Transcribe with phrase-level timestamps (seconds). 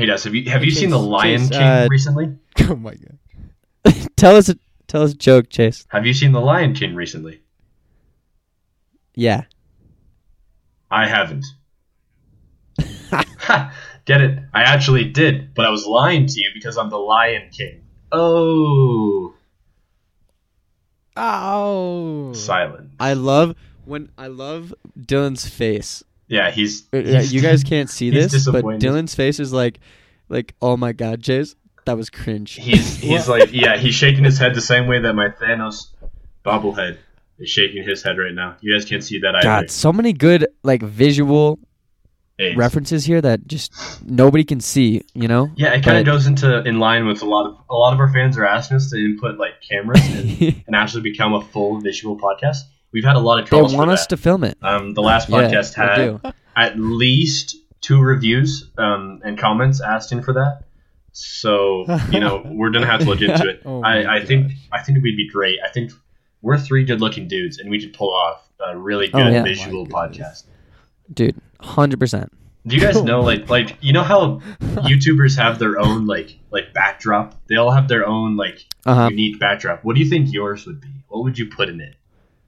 [0.00, 2.34] Hey, Des, have you have you seen the Lion Chase, King uh, recently?
[2.62, 4.08] oh my god.
[4.16, 5.84] tell us a tell us a joke, Chase.
[5.90, 7.42] Have you seen the Lion King recently?
[9.14, 9.42] Yeah.
[10.90, 11.44] I haven't.
[13.10, 13.74] Ha,
[14.06, 14.38] Get it?
[14.54, 17.82] I actually did, but I was lying to you because I'm the Lion King.
[18.10, 19.34] Oh,
[21.14, 22.32] Oh.
[22.32, 22.92] silent.
[22.98, 23.54] I love
[23.84, 26.02] when I love Dylan's face.
[26.30, 26.88] Yeah, he's.
[26.92, 28.64] Uh, he's- you guys can't see this, but.
[28.64, 29.80] Dylan's face is like,
[30.28, 32.52] like, oh my god, Chase, that was cringe.
[32.54, 35.88] He's he's like yeah, he's shaking his head the same way that my Thanos
[36.44, 36.98] bobblehead
[37.38, 38.56] is shaking his head right now.
[38.60, 39.42] You guys can't see that either.
[39.42, 41.58] God, so many good like visual
[42.38, 42.56] AIDS.
[42.56, 43.72] references here that just
[44.06, 45.02] nobody can see.
[45.14, 45.50] You know?
[45.56, 47.98] Yeah, it kind of goes into in line with a lot of a lot of
[47.98, 51.80] our fans are asking us to input like cameras and, and actually become a full
[51.80, 52.58] visual podcast.
[52.92, 54.58] We've had a lot of they want us to film it.
[54.62, 55.82] Um, the last podcast they
[56.24, 60.62] had at least two reviews um, and comments asking for that.
[61.12, 63.62] So you know we're gonna have to look into it.
[63.64, 64.52] Oh I, I think.
[64.72, 65.58] I think it would be great.
[65.64, 65.92] I think
[66.42, 69.42] we're three good-looking dudes, and we could pull off a really good Oh, yeah.
[69.42, 70.18] visual Oh goodness.
[70.18, 70.44] podcast.
[71.12, 72.32] Dude, hundred percent.
[72.66, 76.38] Do you guys Oh know like like you know how YouTubers have their own like
[76.50, 77.34] like backdrop?
[77.48, 79.08] They all have their own like Uh huh.
[79.10, 79.82] unique backdrop.
[79.84, 80.88] What do you think yours would be?
[81.08, 81.94] What would you put in it?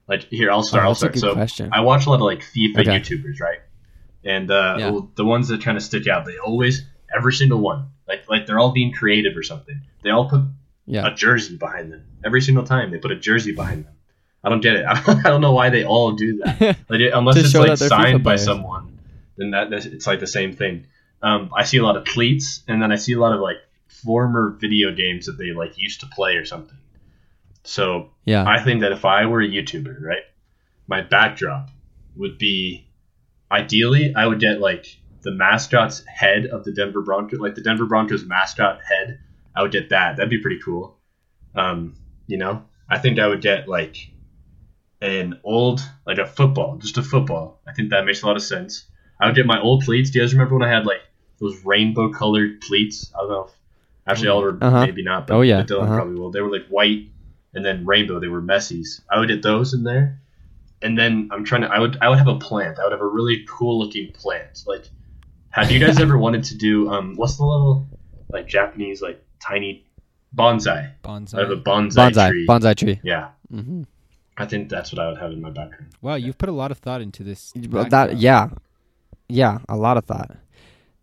[0.07, 0.83] Like here, I'll start.
[0.83, 1.17] Oh, I'll start.
[1.17, 1.69] So question.
[1.71, 2.99] I watch a lot of like FIFA Okay.
[2.99, 3.59] YouTubers, right?
[4.25, 4.99] And uh, Yeah.
[5.15, 6.83] the ones that kind of stick out, they always
[7.15, 9.81] every single one, like like they're all being creative or something.
[10.01, 10.41] They all put
[10.85, 11.07] Yeah.
[11.07, 12.91] a jersey behind them every single time.
[12.91, 13.93] They put a jersey behind them.
[14.43, 14.85] I don't get it.
[14.87, 16.77] I don't know why they all do that.
[16.89, 18.43] Like, unless it's like signed FIFA by players.
[18.43, 18.99] someone,
[19.37, 20.85] then that it's like the same thing.
[21.21, 23.57] Um, I see a lot of cleats, and then I see a lot of like
[24.03, 26.77] former video games that they like used to play or something.
[27.63, 28.43] So yeah.
[28.47, 30.23] I think that if I were a YouTuber, right,
[30.87, 31.69] my backdrop
[32.15, 32.87] would be
[33.51, 34.85] ideally I would get like
[35.21, 39.19] the mascot's head of the Denver Broncos, like the Denver Broncos mascot head.
[39.55, 40.17] I would get that.
[40.17, 40.97] That'd be pretty cool.
[41.55, 41.95] Um,
[42.27, 43.95] you know, I think I would get like
[45.01, 47.61] an old, like a football, just a football.
[47.67, 48.85] I think that makes a lot of sense.
[49.19, 50.09] I would get my old pleats.
[50.09, 51.01] Do you guys remember when I had like
[51.39, 53.11] those rainbow colored pleats?
[53.15, 53.43] I don't know.
[53.45, 53.51] If,
[54.07, 54.85] actually, Oliver Uh-huh.
[54.85, 55.61] maybe not, but, Oh, yeah.
[55.63, 55.95] Dylan Uh-huh.
[55.95, 56.31] probably will.
[56.31, 57.07] They were like white
[57.53, 58.19] and then rainbow.
[58.19, 59.01] They were messies.
[59.11, 60.19] I would get those in there,
[60.81, 61.67] and then I'm trying to.
[61.67, 61.97] I would.
[62.01, 62.79] I would have a plant.
[62.79, 64.63] I would have a really cool looking plant.
[64.65, 64.85] Like,
[65.49, 66.89] have you guys ever wanted to do?
[66.89, 67.87] Um, what's the little
[68.29, 69.85] like Japanese like tiny
[70.35, 70.91] bonsai?
[71.03, 71.35] Bonsai.
[71.37, 72.29] I have a bonsai, Bonsai.
[72.29, 72.47] tree.
[72.47, 72.99] Bonsai tree.
[73.03, 73.83] yeah, hmm
[74.35, 75.93] I think that's what I would have in my background.
[76.01, 77.53] Wow, you've put a lot of thought into this.
[77.55, 78.49] That yeah,
[79.29, 79.59] yeah.
[79.69, 80.35] A lot of thought.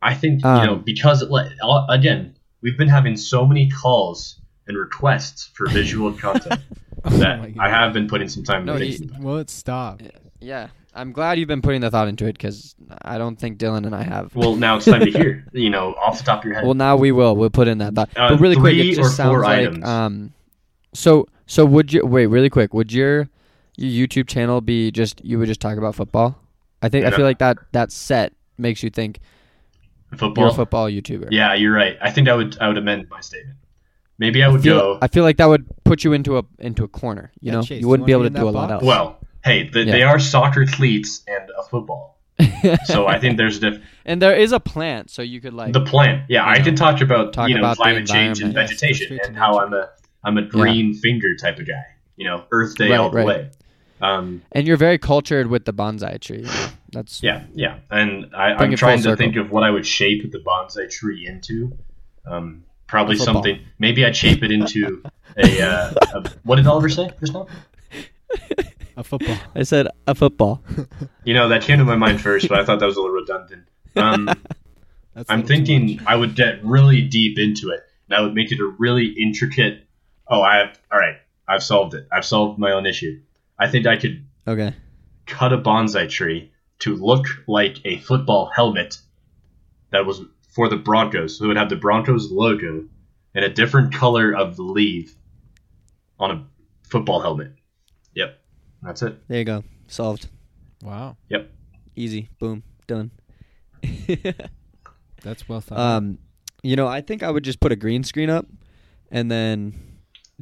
[0.03, 1.53] I think Um, you know because like,
[1.89, 4.40] again we've been having so many calls
[4.71, 6.61] and requests for visual content
[7.05, 9.23] Oh that my I have been putting some time No, into you- thinking about.
[9.23, 10.01] Well, it stop.
[10.41, 13.85] Yeah, I'm glad you've been putting the thought into it because I don't think Dylan
[13.87, 14.35] and I have.
[14.35, 15.45] Well, now it's time to hear.
[15.53, 16.65] You know, off the top of your head.
[16.65, 17.37] Well, now we will.
[17.37, 18.11] We'll put in that thought.
[18.17, 19.85] Uh, but really quick, three it or just sounds four like items.
[19.85, 20.33] um.
[20.95, 22.73] So so would you wait really quick?
[22.75, 23.29] Would your
[23.77, 26.39] your YouTube channel be just you would just talk about football?
[26.83, 29.21] I think I feel like that that set makes you think
[30.17, 30.45] football.
[30.45, 31.29] you're a football YouTuber.
[31.31, 31.97] Yeah, you're right.
[32.03, 33.57] I think I would I would amend my statement.
[34.21, 34.99] Maybe I would feel, go.
[35.03, 37.33] I feel like that would put you into a into a corner.
[37.41, 38.85] You Yeah, know, Chase, you wouldn't be able to do a in lot that else.
[38.85, 39.93] well, hey, th- Yeah.
[39.93, 42.19] they are soccer cleats and a football.
[42.85, 45.81] So I think there's diff- and there is a plant, so you could like the
[45.85, 46.25] plant.
[46.29, 48.71] Yeah, I know, can talk about talk you know about climate change and environment.
[48.71, 49.59] Yes, vegetation and how.
[49.59, 49.89] I'm a
[50.23, 51.83] I'm a green finger type of guy.
[52.17, 53.27] You know, Earth Day Right, all the right.
[53.27, 53.51] way.
[54.03, 56.47] Um, and you're very cultured with the bonsai tree.
[56.93, 59.17] That's Yeah, yeah, and I, I'm trying to circle.
[59.17, 61.77] think of what I would shape the bonsai tree into.
[62.27, 63.35] Um, probably football.
[63.35, 63.61] something.
[63.79, 65.03] Maybe I'd shape it into
[65.37, 66.31] a, uh, a.
[66.45, 67.47] What did Oliver say just now?
[68.97, 69.37] A football.
[69.55, 70.63] I said a football.
[71.25, 73.15] You know that came to my mind first, but I thought that was a little
[73.17, 73.65] redundant.
[73.97, 74.27] Um,
[75.15, 76.01] That's a I'm little thinking.
[76.07, 79.87] I would get really deep into it, and I would make it a really intricate.
[80.29, 80.79] Oh, I have.
[80.93, 81.17] All right,
[81.49, 82.07] I've solved it.
[82.13, 83.21] I've solved my own issue.
[83.59, 84.75] I think I could Okay.
[85.27, 88.99] cut a bonsai tree to look like a football helmet
[89.91, 91.39] that was for the Broncos.
[91.39, 92.85] So it would have the Broncos logo
[93.35, 95.15] and a different color of the leaf
[96.19, 96.45] on a
[96.89, 97.53] football helmet.
[98.15, 98.39] Yep,
[98.83, 99.17] that's it.
[99.29, 99.65] There you go.
[99.87, 100.29] Solved.
[100.83, 101.51] Wow, Yep.
[101.97, 102.29] Easy.
[102.39, 102.63] Boom.
[102.87, 103.11] Done.
[105.23, 105.79] that's well thought.
[105.79, 106.19] um,
[106.63, 108.47] you know, I think I would just put a green screen up,
[109.11, 109.75] and then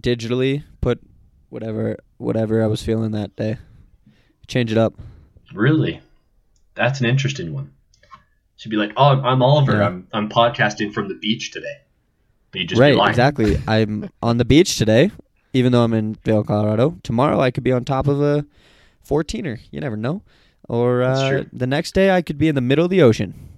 [0.00, 1.00] digitally put
[1.48, 3.58] whatever whatever I was feeling that day.
[4.46, 4.94] Change it up.
[5.52, 6.00] Really,
[6.74, 7.72] that's an interesting one.
[8.58, 9.78] Should be like, oh, I'm, I'm Oliver.
[9.78, 9.86] Yeah.
[9.86, 11.76] I'm I'm podcasting from the beach today.
[12.50, 12.94] But you just right.
[12.94, 13.10] lying.
[13.10, 13.56] Exactly.
[13.66, 15.10] I'm on the beach today,
[15.52, 16.98] even though I'm in Vail, Colorado.
[17.02, 18.44] Tomorrow I could be on top of a
[19.08, 19.60] 14er.
[19.70, 20.22] You never know.
[20.68, 23.48] Or uh, the next day I could be in the middle of the ocean.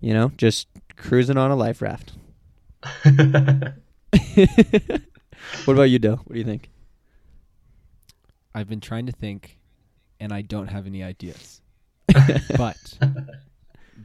[0.00, 2.12] You know, just cruising on a life raft.
[3.02, 3.74] what
[5.66, 6.16] about you, Dill?
[6.16, 6.70] What do you think?
[8.54, 9.58] I've been trying to think,
[10.20, 11.60] and I don't have any ideas.
[12.56, 12.98] but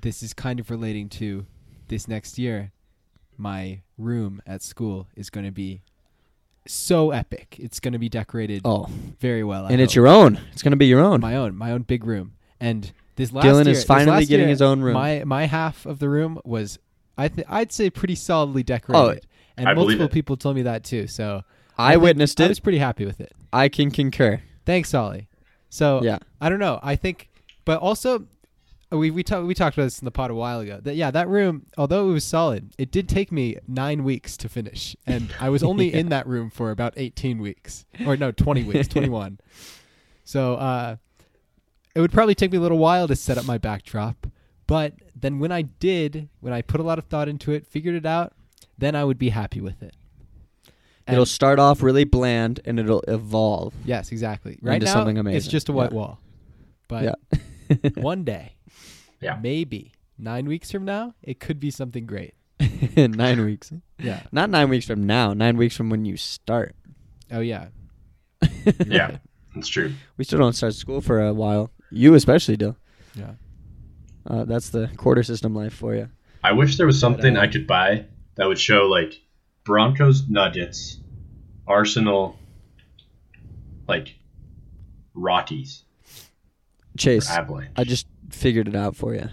[0.01, 1.45] this is kind of relating to
[1.87, 2.71] this next year.
[3.37, 5.81] My room at school is going to be
[6.67, 7.55] so epic.
[7.59, 8.87] It's going to be decorated Oh,
[9.19, 9.65] very well.
[9.65, 9.95] I and it's hope.
[9.97, 10.39] your own.
[10.51, 11.19] It's gonna be your own.
[11.21, 12.33] my own, my own big room.
[12.59, 14.93] And this last Dylan year, is finally getting year, his own room.
[14.93, 16.77] My my half of the room was,
[17.17, 19.25] I th- I'd say pretty solidly oh, decorated.
[19.25, 20.11] oh, and I multiple it.
[20.11, 21.07] people told me that too.
[21.07, 21.41] So
[21.77, 22.45] I think witnessed it.
[22.45, 23.33] I was pretty happy with it.
[23.51, 24.41] I can concur.
[24.65, 25.27] Thanks, Ollie.
[25.69, 26.19] So Yeah.
[26.39, 26.79] I don't know.
[26.83, 27.29] I think,
[27.65, 28.25] but also,
[28.91, 30.79] we we talked we talked about this in the pod a while ago.
[30.81, 34.49] That yeah, that room, although it was solid, it did take me nine weeks to
[34.49, 35.97] finish, and I was only Yeah.
[35.99, 39.39] in that room for about eighteen weeks, or no, twenty weeks, twenty one.
[40.23, 40.95] So uh,
[41.95, 44.27] it would probably take me a little while to set up my backdrop,
[44.67, 47.95] but then when I did, when I put a lot of thought into it, figured
[47.95, 48.33] it out,
[48.77, 49.95] then I would be happy with it.
[51.07, 53.73] And- it'll start off really bland and it'll evolve.
[53.85, 54.57] Yes, exactly.
[54.61, 55.97] Right into now, something it's just a white Yeah.
[55.97, 56.19] wall.
[56.87, 57.89] But yeah.
[57.95, 58.55] one day,
[59.21, 59.37] Yeah.
[59.41, 62.33] maybe nine weeks from now, it could be something great.
[62.97, 63.71] nine weeks.
[63.99, 64.23] Yeah.
[64.31, 65.33] Not nine weeks from now.
[65.33, 66.75] Nine weeks from when you start.
[67.31, 67.67] Oh yeah.
[68.85, 69.17] yeah,
[69.55, 69.93] That's true.
[70.17, 71.71] We still don't start school for a while.
[71.91, 72.75] You especially do.
[73.15, 73.33] Yeah.
[74.25, 76.09] Uh, that's the quarter system life for you.
[76.43, 79.21] I wish there was something uh, I could buy that would show like
[79.63, 80.97] Broncos, Nuggets,
[81.67, 82.37] Arsenal,
[83.87, 84.15] like
[85.13, 85.83] Rockies,
[86.97, 87.71] Chase, Avalanche.
[87.75, 89.29] I just figured it out for you.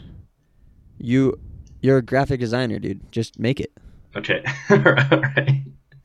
[0.98, 1.38] You,
[1.80, 3.10] you're a graphic designer, dude.
[3.12, 3.72] Just make it.
[4.16, 5.62] okay, Alright.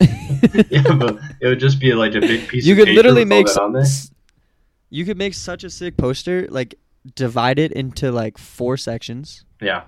[0.70, 2.64] yeah, but it would just be like a big piece.
[2.66, 3.46] you of could paper literally make.
[3.46, 3.82] that on there.
[3.82, 4.10] s-
[4.90, 6.46] You could make such a sick poster.
[6.50, 6.74] Like
[7.14, 9.84] divide it into like four sections, Yeah,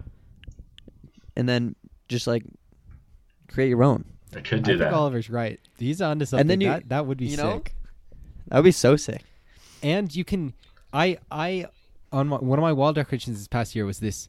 [1.36, 1.74] and then
[2.08, 2.44] just like
[3.48, 4.04] create your own.
[4.34, 4.92] I could I do think that.
[4.92, 5.58] Oliver's right.
[5.78, 6.40] He's onto something.
[6.42, 7.44] And then you- that that would be you sick.
[7.44, 7.62] know?
[8.48, 9.22] That would be so sick.
[9.82, 10.54] And you can,
[10.92, 11.66] I I
[12.12, 14.28] on my, one of my wall decorations this past year was this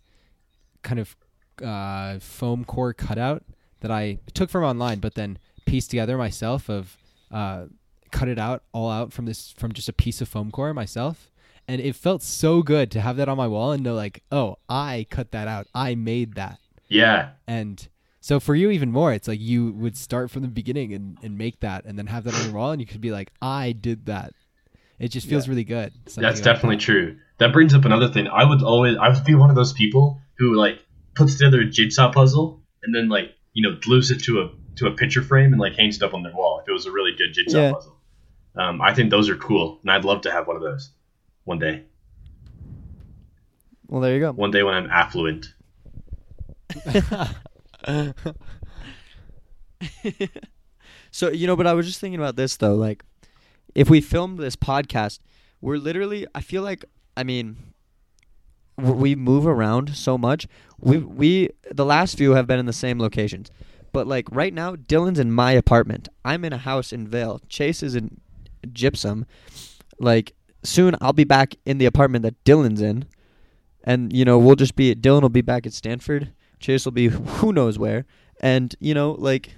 [0.83, 1.15] kind of
[1.63, 3.43] uh, foam core cutout
[3.81, 6.69] that I took from online, but then pieced together myself.
[6.69, 6.97] Of
[7.31, 7.65] uh,
[8.11, 11.29] cut it out all out from this from just a piece of foam core myself.
[11.67, 14.55] And it felt so good to have that on my wall and know like, oh,
[14.69, 15.67] I cut that out.
[15.75, 16.59] I made that.
[16.87, 17.85] yeah, And
[18.21, 21.37] so for you even more, it's like you would start from the beginning and, and
[21.37, 23.73] make that and then have that on your wall and you could be like, I
[23.73, 24.33] did that.
[24.99, 25.51] It just feels Yeah.
[25.51, 25.93] really good.
[26.07, 26.81] something that's like definitely that.
[26.83, 27.17] true.
[27.37, 28.27] That brings up another thing.
[28.27, 30.83] I would always, I would be one of those people who like
[31.13, 34.87] puts together a jigsaw puzzle and then like you know glues it to a to
[34.87, 36.91] a picture frame and like hangs it up on their wall if it was a
[36.91, 37.71] really good jigsaw Yeah.
[37.73, 37.95] puzzle.
[38.55, 40.89] Um, I think those are cool, and I'd love to have one of those
[41.43, 41.83] one day.
[43.87, 44.31] Well, there you go.
[44.33, 45.53] One day when I'm affluent.
[51.11, 52.75] so you know, but I was just thinking about this though.
[52.75, 53.03] Like,
[53.77, 55.19] if we filmed this podcast,
[55.61, 56.25] we're literally.
[56.33, 56.83] I feel like.
[57.15, 57.57] I mean,
[58.75, 60.47] we move around so much.
[60.79, 63.51] We we the last few have been in the same locations,
[63.93, 66.09] but like right now, Dylan's in my apartment.
[66.25, 67.39] I'm in a house in Vail.
[67.49, 68.19] Chase is in
[68.73, 69.27] Gypsum.
[69.99, 70.33] Like
[70.63, 73.05] soon, I'll be back in the apartment that Dylan's in,
[73.83, 74.95] and you know we'll just be.
[74.95, 76.33] Dylan will be back at Stanford.
[76.59, 78.05] Chase will be who knows where,
[78.41, 79.51] and you know like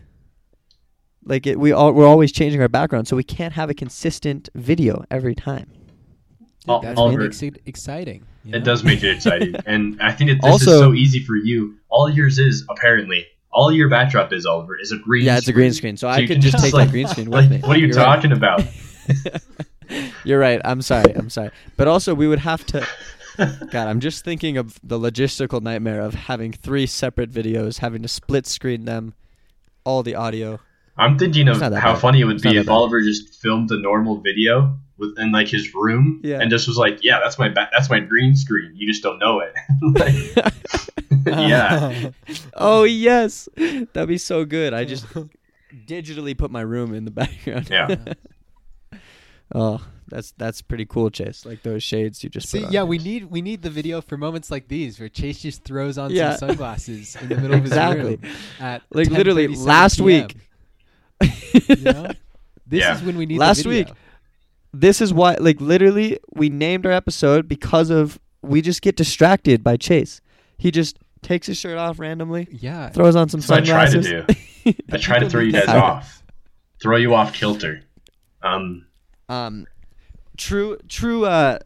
[1.26, 4.50] like it, we all we're always changing our background, so we can't have a consistent
[4.56, 5.72] video every time.
[6.68, 8.26] Ol- That's Oliver, what makes it exciting.
[8.44, 11.24] you it does make it exciting, and I think that this Also- is so easy
[11.24, 11.76] for you.
[11.90, 15.22] All yours is apparently all your backdrop is Oliver is a green.
[15.22, 15.26] Screen.
[15.26, 17.08] Yeah, it's a green screen, so, I could can just just, take like- the green
[17.08, 17.68] screen Like, with me.
[17.68, 18.16] what are you You're right.
[18.16, 18.64] talking about?
[20.24, 20.62] You're right.
[20.64, 21.16] I'm sorry.
[21.16, 21.50] I'm sorry.
[21.78, 22.88] But also, we would have to.
[23.38, 28.08] God, I'm just thinking of the logistical nightmare of having three separate videos, having to
[28.08, 29.14] split screen them,
[29.86, 30.60] all the audio.
[31.00, 31.98] I'm thinking of how bad.
[32.00, 32.72] funny it would It's be if bad.
[32.72, 36.40] Oliver just filmed a normal video within like his room Yeah.
[36.42, 38.74] and just was like, "Yeah, that's my ba- that's my green screen.
[38.76, 40.54] You just don't know it." Like,
[41.26, 42.36] yeah, oh.
[42.56, 44.74] oh yes, that'd be so good.
[44.74, 45.06] I just
[45.88, 47.68] digitally put my room in the background.
[47.70, 47.96] Yeah.
[49.54, 51.46] oh, that's that's pretty cool, Chase.
[51.46, 52.74] Like those shades you just See, put on.
[52.74, 55.98] yeah, we need we need the video for moments like these where Chase just throws
[55.98, 56.36] on Yeah.
[56.36, 58.16] some sunglasses in the middle of his Exactly.
[58.18, 60.36] room at Like, literally, last PM, week.
[61.68, 62.08] you know?
[62.68, 62.96] This Yeah.
[62.96, 63.86] is when we need Last the video.
[63.86, 63.94] week,
[64.74, 69.64] this is why like literally we named our episode because of we just get distracted
[69.64, 70.22] by Chase.
[70.58, 72.90] He just takes his shirt off randomly, Yeah.
[72.90, 74.74] throws on some That's what I try to do.
[74.92, 76.24] I try to throw you guys to- off,
[76.82, 77.82] throw you off kilter.
[78.42, 78.86] Um,
[79.28, 79.66] um
[80.38, 81.60] true true uh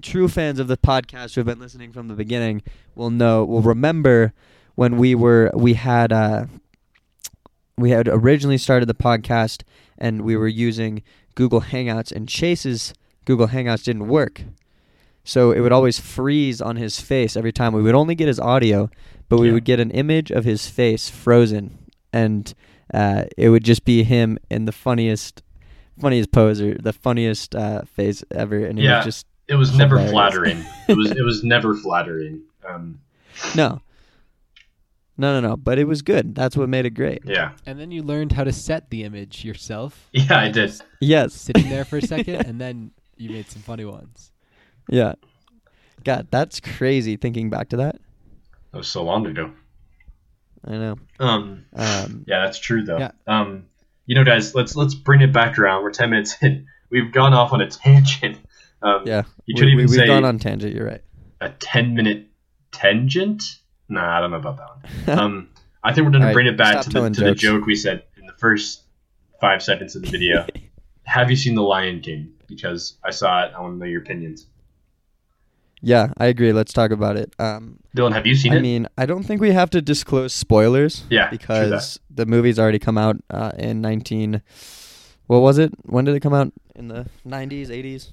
[0.00, 2.62] true fans of the podcast who have been listening from the beginning
[2.94, 4.32] will know will remember
[4.76, 6.46] when we were we had uh,
[7.80, 9.62] we had originally started the podcast
[9.98, 11.02] and we were using
[11.34, 12.94] Google Hangouts and Chase's
[13.24, 14.42] Google Hangouts didn't work.
[15.24, 17.72] So it would always freeze on his face every time.
[17.74, 18.90] We would only get his audio,
[19.28, 19.52] but we Yeah.
[19.54, 21.76] would get an image of his face frozen,
[22.12, 22.52] and
[22.92, 25.42] uh, it would just be him in the funniest,
[26.00, 28.96] funniest pose or the funniest uh, face ever, and it Yeah.
[28.96, 30.64] was just It was never flattering.
[30.88, 32.40] It was it was never flattering.
[32.68, 33.00] Um,
[33.54, 33.80] no,
[35.20, 35.56] no, no, no.
[35.56, 36.34] But it was good.
[36.34, 37.22] That's what made it great.
[37.24, 40.08] yeah, And then you learned how to set the image yourself.
[40.12, 40.72] yeah, I did.
[41.00, 44.32] Yes, Sitting there for a second, and then you made some funny ones.
[44.88, 45.14] yeah.
[46.02, 47.16] God, that's crazy.
[47.16, 47.96] Thinking back to that,
[48.72, 49.50] That was so long ago.
[50.66, 50.96] I know.
[51.18, 52.98] Um, Um, yeah, that's true though.
[52.98, 53.10] Yeah.
[53.26, 53.66] Um,
[54.06, 55.82] you know, guys, let's let's bring it back around.
[55.82, 56.66] We're ten minutes in.
[56.90, 58.38] We've gone off on a tangent.
[58.82, 60.74] Um, yeah, You we, could even we, say we've gone on tangent.
[60.74, 61.02] You're right.
[61.42, 62.28] a ten minute
[62.72, 63.42] tangent.
[63.90, 65.18] Nah, I don't know about that one.
[65.18, 65.48] Um,
[65.82, 67.26] I think we're gonna All right, bring it back stop to the telling to the
[67.32, 67.40] jokes.
[67.40, 68.82] joke we said in the first
[69.40, 70.46] five seconds of the video.
[71.04, 72.32] Have you seen The Lion King?
[72.46, 73.52] Because I saw it.
[73.56, 74.46] I want to know your opinions.
[75.82, 76.52] yeah, I agree.
[76.52, 77.34] Let's talk about it.
[77.38, 78.56] Um, Dylan, have you seen it?
[78.56, 78.62] I it?
[78.62, 81.04] mean, I don't think we have to disclose spoilers.
[81.10, 84.42] Yeah, true because the movie's already come out uh, in 19.
[85.26, 85.72] What was it?
[85.86, 86.52] When did it come out?
[86.76, 88.12] In the 90s, 80s?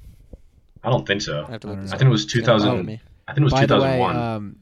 [0.83, 1.45] I don't think so.
[1.47, 1.95] I have to I look don't this know.
[1.95, 2.25] I think it was up.
[2.25, 2.85] It's gonna bother 2000.
[2.85, 3.01] me.
[3.27, 4.15] I think it was by the way, 2001.
[4.15, 4.55] um,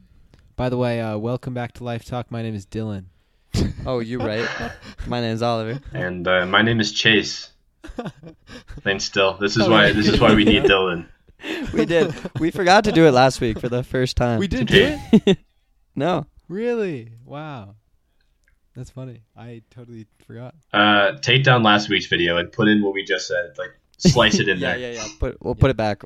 [0.56, 2.30] by the way, uh, welcome back to Life Talk.
[2.30, 3.04] My name is Dylan.
[3.86, 4.44] Oh, you're right.
[5.06, 5.80] My name is Oliver.
[5.92, 7.50] and uh, my name is Chase.
[8.80, 9.34] Thanks, still.
[9.34, 11.06] This is Oh, why this is why we need Dylan.
[11.72, 12.12] We did.
[12.40, 14.40] We forgot to do it last week for the first time.
[14.40, 15.38] We didn't do it.
[15.94, 16.26] no.
[16.48, 17.12] Really?
[17.24, 17.76] Wow.
[18.74, 19.22] That's funny.
[19.36, 20.54] I totally forgot.
[20.72, 23.52] Uh, take down last week's video and put in what we just said.
[23.56, 24.92] Like slice it in yeah, there.
[24.94, 25.06] yeah, yeah.
[25.20, 26.02] Put, we'll put it back.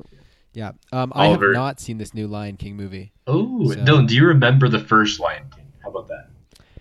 [0.53, 0.71] Yeah.
[0.91, 1.53] Um, I have Oliver.
[1.53, 3.13] not seen this new Lion King movie.
[3.27, 5.65] Oh, So- Dylan, do you remember the first Lion King?
[5.83, 6.29] How about that?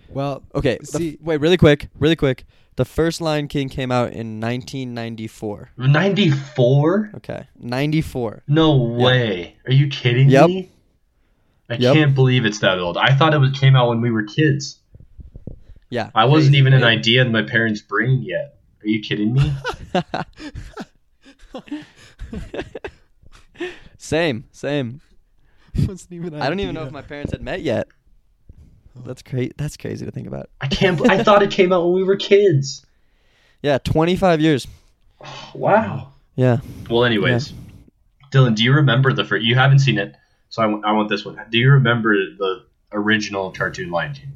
[0.09, 0.79] Well, Okay.
[0.81, 1.89] the- See- wait, really quick.
[1.99, 2.45] Really quick.
[2.77, 5.71] The first Lion King came out in 1994.
[5.77, 7.11] 94?
[7.17, 7.47] Okay.
[7.59, 8.43] 94.
[8.49, 9.57] No way.
[9.67, 10.49] Are you kidding Yep.
[10.49, 10.71] me?
[11.69, 11.95] I Yep.
[11.95, 12.97] can't believe it's that old.
[12.97, 14.81] I thought it was came out when we were kids.
[15.91, 16.11] Yeah.
[16.15, 18.57] I wasn't crazy, even an idea in my parents' brain yet.
[18.83, 19.53] Are you kidding me?
[24.03, 25.01] same, same.
[25.87, 27.87] wasn't even I don't even know if my parents had met yet.
[29.05, 29.53] That's crazy.
[29.57, 30.49] That's crazy to think about.
[30.61, 30.99] I can't.
[30.99, 32.85] bel- I thought it came out when we were kids.
[33.63, 34.67] Yeah, 25 years.
[35.55, 36.09] Wow.
[36.35, 36.59] Yeah.
[36.89, 37.53] Well, anyways,
[38.33, 39.45] Dylan, do you remember the first?
[39.45, 40.17] You haven't seen it,
[40.49, 41.39] so I want- want this one.
[41.51, 44.33] Do you remember the original cartoon Lion King?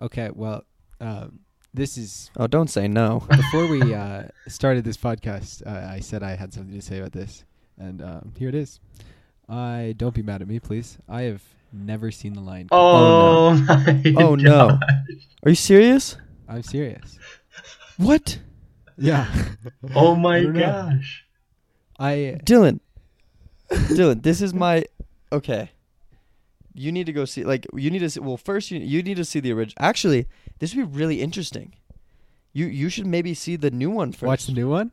[0.00, 0.30] Okay.
[0.32, 0.64] Well,
[1.00, 1.40] um,
[1.74, 3.24] this is Oh, don't say no.
[3.28, 5.66] before we uh, started this podcast.
[5.66, 7.44] Uh, I said I had something to say about this,
[7.78, 8.80] and um, here it is.
[9.48, 10.98] I don't be mad at me, please.
[11.08, 12.68] I have never seen The Lion King.
[12.72, 14.68] Oh, my Oh, no.
[14.68, 14.78] gosh.
[15.44, 16.16] Are you serious?
[16.48, 17.18] I'm serious.
[17.96, 18.38] What?
[18.96, 19.30] Yeah.
[19.94, 21.24] Oh my I gosh.
[21.98, 22.80] I Dylan.
[23.70, 24.84] Dylan, this is my
[25.32, 25.70] okay.
[26.74, 29.16] You need to go see like you need to see, well first you you need
[29.16, 29.84] to see the original.
[29.84, 30.26] Actually,
[30.58, 31.74] this would be really interesting.
[32.52, 34.22] You you should maybe see the new one first.
[34.28, 34.92] Watch the new one.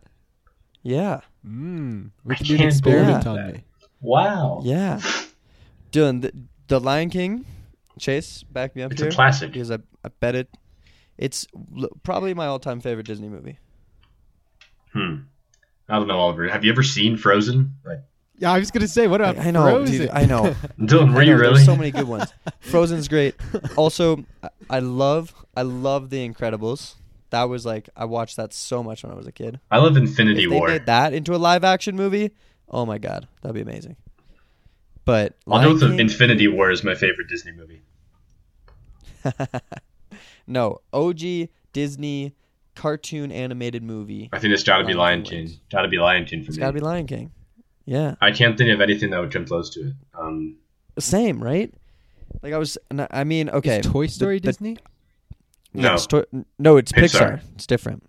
[0.84, 1.22] Yeah.
[1.46, 3.54] Mm, we I can do an can't experiment on that.
[3.56, 3.64] me.
[4.02, 4.62] Wow.
[4.64, 5.02] Yeah.
[5.92, 6.32] Dylan, the,
[6.68, 7.46] the Lion King,
[8.00, 9.10] Chase, back me up It's here.
[9.10, 9.52] a classic.
[9.52, 10.50] Because I, I bet it,
[11.18, 11.46] it's
[11.78, 13.58] l- probably my all-time favorite Disney movie.
[14.94, 15.16] Hmm.
[15.88, 16.48] I don't know, Oliver.
[16.48, 17.74] Have you ever seen Frozen?
[17.86, 18.00] Like,
[18.38, 19.98] Yeah, I was gonna say, what about I know, Frozen?
[19.98, 20.56] dude, I know.
[20.80, 21.54] Dylan, were I you know, really?
[21.56, 22.32] There's so many good ones.
[22.60, 23.36] Frozen's great.
[23.76, 26.96] Also, I- I love, I love The Incredibles.
[27.32, 29.60] That was like I watched that so much when I was a kid.
[29.70, 30.68] I love Infinity if they War.
[30.68, 32.32] made that into a live-action movie,
[32.70, 33.96] oh my god, that'd be amazing.
[35.06, 37.82] But I'll go with King- Infinity War is my favorite Disney movie.
[40.48, 42.34] no, OG Disney
[42.76, 44.30] cartoon animated movie.
[44.32, 45.60] I think it's got to be Lion Lion King King.
[45.72, 46.62] Got to be Lion King for It's me.
[46.62, 47.32] got to be Lion King.
[47.86, 49.94] Yeah, I can't think of anything that would come close to it.
[50.18, 50.58] Um,
[51.00, 51.74] same, right?
[52.44, 52.78] Like I was,
[53.12, 53.80] I mean, okay.
[53.80, 54.78] Is Toy Story the- Disney?
[55.74, 55.94] No.
[55.94, 56.26] it's Toy-
[56.58, 57.20] no, it's Pixar.
[57.40, 57.42] Pixar.
[57.56, 58.04] It's different.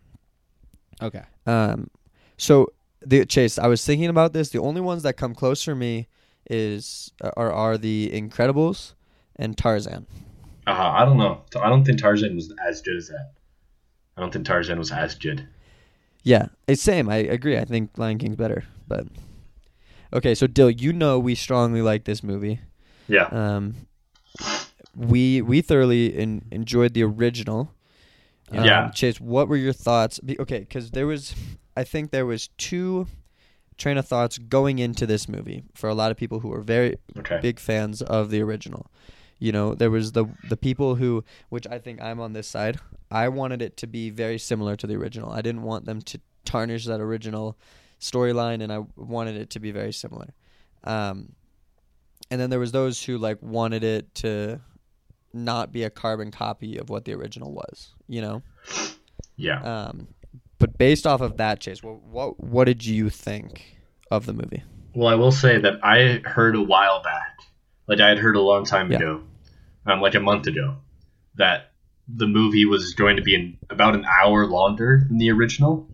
[1.03, 1.23] Okay.
[1.47, 1.91] Um,
[2.37, 2.73] so
[3.05, 4.51] the Chase, I was thinking about this.
[4.51, 6.09] The only ones that come close for me
[6.49, 8.95] is are are the Incredibles
[9.37, 10.07] and Tarzan.
[10.67, 11.43] uh, I don't know.
[11.61, 13.33] I don't think Tarzan was as good as that.
[14.17, 15.47] I don't think Tarzan was as good.
[16.23, 17.09] Yeah, it's same.
[17.09, 17.57] I agree.
[17.57, 19.07] I think Lion King's better, but
[20.13, 20.35] okay.
[20.35, 22.61] So Dill, you know we strongly like this movie.
[23.09, 23.25] Yeah.
[23.33, 23.75] Um,
[25.01, 27.73] we we thoroughly in, enjoyed the original.
[28.53, 28.91] Um, Yeah.
[28.91, 30.19] Chase, what were your thoughts?
[30.21, 31.35] Be, okay, because there was,
[31.77, 33.07] I think there was two
[33.79, 36.97] train of thoughts going into this movie for a lot of people who were very
[37.19, 37.39] Okay.
[37.41, 38.91] big fans of the original.
[39.39, 42.79] You know, there was the the people who, which I think I'm on this side.
[43.11, 45.31] I wanted it to be very similar to the original.
[45.33, 47.57] I didn't want them to tarnish that original
[47.99, 50.35] storyline, and I wanted it to be very similar.
[50.85, 51.33] Um,
[52.31, 54.61] and then there was those who like wanted it to
[55.33, 57.95] not be a carbon copy of what the original was.
[58.09, 58.43] You know.
[59.37, 59.63] Yeah.
[59.63, 60.09] Um,
[60.59, 63.77] but based off of that, Chase, what what what did you think
[64.11, 64.63] of the movie?
[64.95, 67.39] Well, I will say that I heard a while back,
[67.87, 68.99] like I had heard a long time Yeah.
[68.99, 69.23] ago,
[69.87, 70.77] um, like a month ago,
[71.37, 71.73] that
[72.09, 75.89] the movie was going to be in about an hour longer than the original.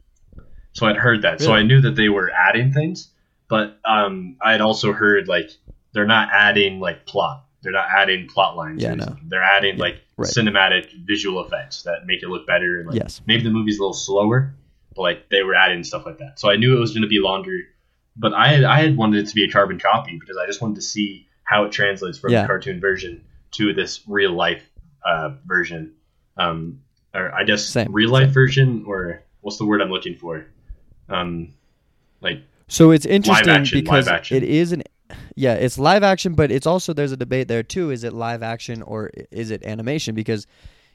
[0.72, 1.40] So I'd heard that.
[1.40, 3.10] So I knew that they were adding things,
[3.48, 5.50] but um, I had also heard like
[5.92, 7.45] they're not adding like plot.
[7.62, 8.82] They're not adding plot lines.
[8.82, 9.16] Yeah, no.
[9.24, 10.28] They're adding like right.
[10.28, 12.78] cinematic visual effects that make it look better.
[12.80, 13.20] And, like, Yes.
[13.26, 14.54] maybe the movie's a little slower,
[14.94, 16.38] but like they were adding stuff like that.
[16.38, 17.58] So I knew it was going to be longer.
[18.16, 20.62] But I had, I had wanted it to be a carbon copy because I just
[20.62, 22.42] wanted to see how it translates from Yeah.
[22.42, 24.62] the cartoon version to this real life
[25.04, 25.94] uh, version.
[26.36, 26.80] Um,
[27.14, 28.32] or I guess Same, real life same.
[28.34, 30.46] version, or what's the word I'm looking for?
[31.08, 31.54] Um,
[32.20, 34.82] like So it's interesting action, because it is an
[35.36, 37.90] yeah, it's live action, but it's also there's a debate there too.
[37.90, 40.14] Is it live action or is it animation?
[40.16, 40.46] Because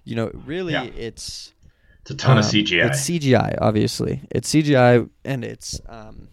[0.04, 0.84] you know, really, Yeah.
[0.84, 1.54] it's
[2.02, 2.88] it's a ton of um, CGI.
[2.88, 4.22] It's CGI, obviously.
[4.32, 6.28] It's CGI, and it's um,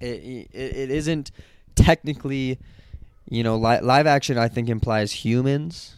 [0.00, 1.30] it, it, it isn't
[1.74, 2.58] technically,
[3.28, 4.38] you know, li- live action.
[4.38, 5.94] I think implies humans.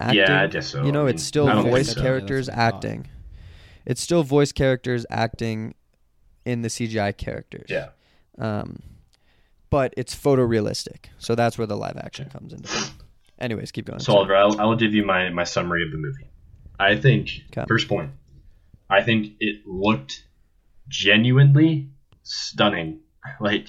[0.00, 0.18] Acting.
[0.18, 0.84] Yeah, I guess so.
[0.84, 2.00] You know, I mean, it's still I don't think voice so.
[2.00, 2.76] characters Yeah, that's what I thought.
[2.76, 3.08] acting.
[3.86, 5.74] It's still voice characters acting
[6.44, 7.66] in the CGI characters.
[7.68, 7.90] Yeah.
[8.38, 8.80] Um,
[9.72, 12.88] but it's photorealistic, so that's where the live action comes into play.
[13.40, 13.98] Anyways, keep going.
[13.98, 16.28] So Oliver, I'll, I'll give you my, my summary of the movie.
[16.78, 17.64] I think Okay.
[17.66, 18.10] first point,
[18.88, 20.24] I think it looked
[20.88, 21.88] genuinely
[22.22, 23.00] stunning.
[23.40, 23.68] Like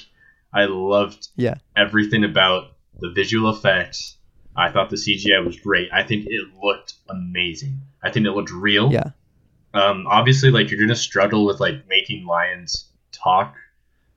[0.51, 1.55] I loved Yeah.
[1.75, 4.17] everything about the visual effects.
[4.55, 5.89] I thought the CGI was great.
[5.93, 7.81] I think it looked amazing.
[8.03, 8.91] I think it looked real.
[8.91, 9.11] Yeah.
[9.75, 13.55] Um, obviously, like you're gonna struggle with like making lions talk,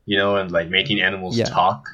[0.07, 1.45] you know, and like making animals Yeah.
[1.45, 1.89] talk.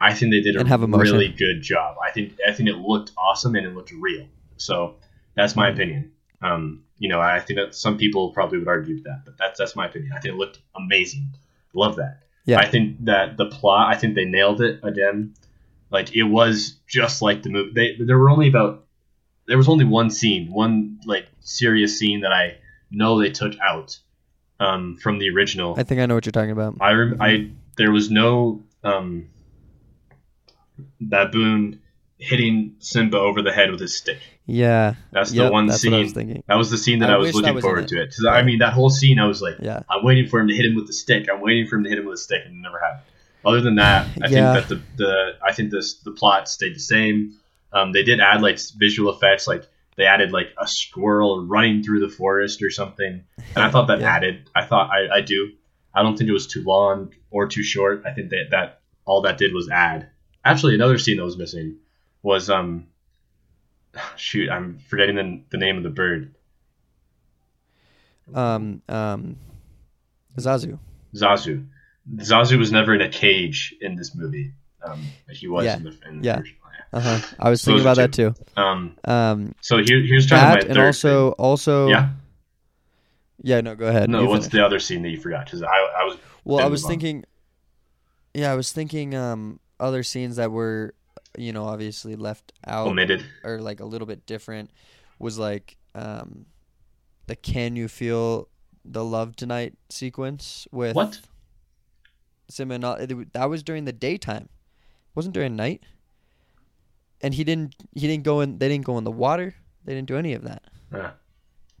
[0.00, 1.96] I think they did a really good job.
[2.06, 4.26] I think I think it looked awesome and it looked real.
[4.56, 4.96] So
[5.34, 6.12] that's my opinion.
[6.42, 9.58] Um, you know, I think that some people probably would argue with that, but that's
[9.58, 10.12] that's my opinion.
[10.12, 11.28] I think it looked amazing.
[11.72, 12.20] Love that.
[12.44, 12.58] Yeah.
[12.58, 15.34] I think that the plot, I think they nailed it again.
[15.90, 17.72] Like it was just like the movie.
[17.72, 18.84] They, there were only about
[19.46, 22.58] there was only one scene, one like serious scene that I
[22.90, 23.98] know they took out
[24.60, 25.74] um, from the original.
[25.78, 26.76] I think I know what you're talking about.
[26.80, 29.28] I, rem- I there was no um,
[31.00, 31.80] baboon
[32.18, 34.18] hitting Simba over the head with his stick.
[34.46, 34.94] Yeah.
[35.10, 35.92] That's the one that's scene.
[35.92, 36.12] was.
[36.14, 37.88] That was the scene that I I, was looking was forward it.
[37.88, 38.06] to it.
[38.14, 39.82] 'Cause, I mean, that whole scene, I was like, Yeah.
[39.90, 41.28] I'm waiting for him to hit him with the stick.
[41.30, 43.02] I'm waiting for him to hit him with a stick, and it never happened.
[43.44, 44.54] Other than that, I Yeah.
[44.54, 47.34] think that the, the I think this the plot stayed the same.
[47.72, 52.00] Um, they did add like visual effects, like they added like a squirrel running through
[52.00, 54.14] the forest or something, and I thought that Yeah.
[54.14, 54.48] added.
[54.54, 55.52] I thought I, I do.
[55.94, 58.02] I don't think it was too long or too short.
[58.06, 60.08] I think that that all that did was add.
[60.44, 61.76] Actually, another scene that was missing
[62.22, 62.86] was um.
[64.16, 66.34] Shoot, I'm forgetting the, the name of the bird.
[68.34, 68.82] Um.
[68.88, 69.36] Um.
[70.38, 70.78] Zazu.
[71.14, 71.66] Zazu.
[72.16, 74.52] Zazu was never in a cage in this movie.
[74.84, 75.76] Um, he was Yeah.
[75.76, 76.42] in the, in the Yeah.
[76.94, 77.34] Uh huh.
[77.40, 78.34] I was thinking about that too.
[78.56, 79.54] Um, Um.
[79.60, 81.86] so here, here's of That my and also also.
[81.86, 81.90] thing.
[81.94, 82.08] Yeah.
[83.42, 83.60] Yeah.
[83.60, 83.74] No.
[83.74, 84.08] Go ahead.
[84.08, 84.52] No, what's finish.
[84.52, 85.44] the other scene that you forgot?
[85.46, 86.16] Because I, I was.
[86.44, 86.90] Well, I was move on.
[86.90, 87.24] thinking.
[88.32, 89.14] Yeah, I was thinking.
[89.14, 89.60] Um.
[89.80, 90.94] Other scenes that were,
[91.36, 93.24] you know, obviously left out omitted.
[93.42, 94.70] or like a little bit different
[95.18, 96.46] was like um,
[97.26, 98.48] the "Can you feel
[98.84, 101.18] the love tonight" sequence with What?
[102.48, 102.74] Simba.
[102.76, 104.48] and That was during the daytime,
[105.16, 105.82] wasn't during night.
[107.24, 107.74] And he didn't.
[107.94, 108.58] He didn't go in.
[108.58, 109.54] They didn't go in the water.
[109.86, 110.62] They didn't do any of that.
[110.92, 111.10] Uh,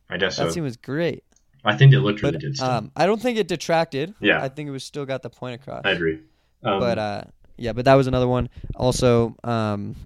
[0.08, 0.50] I guess That so.
[0.50, 1.22] scene was great.
[1.64, 2.56] I think it looked really But good.
[2.56, 2.68] Still.
[2.70, 4.14] um, I don't think it detracted.
[4.20, 4.42] Yeah.
[4.42, 5.82] I think it was still got the point across.
[5.84, 6.18] I agree.
[6.62, 7.22] Um, but uh,
[7.56, 8.48] yeah, but that was another one.
[8.74, 9.96] Also, um,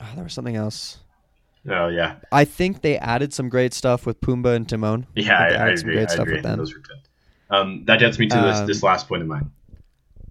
[0.00, 0.98] oh, there was something else.
[1.68, 5.06] oh yeah, I think they added some great stuff with Pumbaa and Timon.
[5.14, 5.94] yeah, I, I some agree.
[5.94, 6.34] great I stuff agree.
[6.36, 6.58] with them.
[6.58, 6.98] Those were good.
[7.56, 9.50] Um, that gets me to this Um, this last point of mine.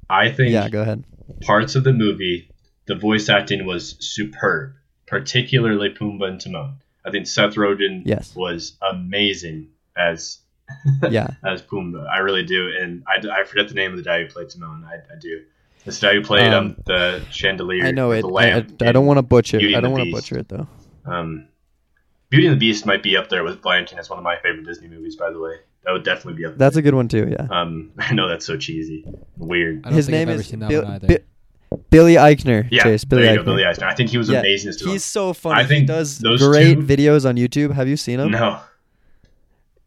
[0.10, 1.04] I think Yeah, go ahead.
[1.42, 2.51] parts of the movie,
[2.94, 4.74] the voice acting was superb,
[5.08, 6.76] particularly Pumbaa and Timon.
[7.06, 8.36] I think Seth Rogen Yes.
[8.36, 10.40] was amazing as
[11.10, 12.06] Yeah, as Pumbaa.
[12.10, 14.84] I really do, and I, I forget the name of the guy who played Timon.
[14.86, 15.44] I, I do.
[15.86, 17.86] This guy who played um, Um, the chandelier.
[17.86, 18.22] I know it.
[18.24, 19.58] The I, lamp I, I don't want to butcher.
[19.58, 20.68] Beauty I don't want to butcher it though.
[21.06, 21.48] Um,
[22.30, 24.66] Beauty and the Beast might be up there with Blanking as one of my favorite
[24.66, 25.16] Disney movies.
[25.16, 26.52] By the way, that would definitely be up.
[26.52, 26.60] There.
[26.60, 27.30] That's a good one too.
[27.32, 27.48] Yeah.
[27.50, 29.06] Um, I know that's so cheesy,
[29.38, 29.80] weird.
[29.86, 31.08] I don't His think name I've ever is seen that Bill, one either.
[31.08, 31.20] Bi-
[31.90, 32.68] Billy Eichner.
[32.72, 33.06] Yeah, Chase.
[33.06, 33.36] Billy Eichner.
[33.38, 33.88] go, Billy Eisner.
[33.88, 35.62] I think he was Yeah, amazing as He's so funny.
[35.62, 37.72] I think he does those great two- videos on YouTube.
[37.74, 38.32] Have you seen him?
[38.32, 38.60] No,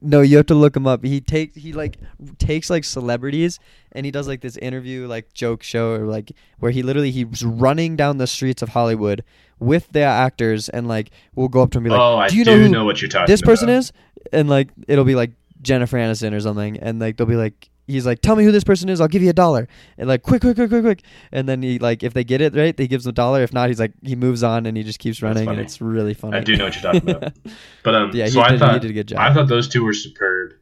[0.00, 1.04] No, you have to look him up.
[1.04, 1.96] He takes he like
[2.38, 3.58] takes like celebrities
[3.92, 7.42] and he does like this interview like joke show or like where he literally he's
[7.44, 9.22] running down the streets of Hollywood
[9.58, 12.28] with the actors and like we'll go up to him and be like, oh, I
[12.28, 13.92] "Do you do know who what you're talking this person is?"
[14.32, 18.06] And like it'll be like Jennifer Aniston or something and like they'll be like he's
[18.06, 19.00] like, "Tell me who this person is.
[19.00, 19.68] I'll give you a dollar."
[19.98, 22.54] And like, "Quick, quick, quick, quick, quick." And then he like if they get it
[22.54, 23.42] right, he gives them a dollar.
[23.42, 26.14] If not, he's like he moves on and he just keeps running and it's really
[26.14, 26.36] funny.
[26.36, 27.32] I do know what you're talking about.
[27.82, 29.18] But um, Yeah, he so I did- he did a good job.
[29.20, 30.52] I thought those two were superb.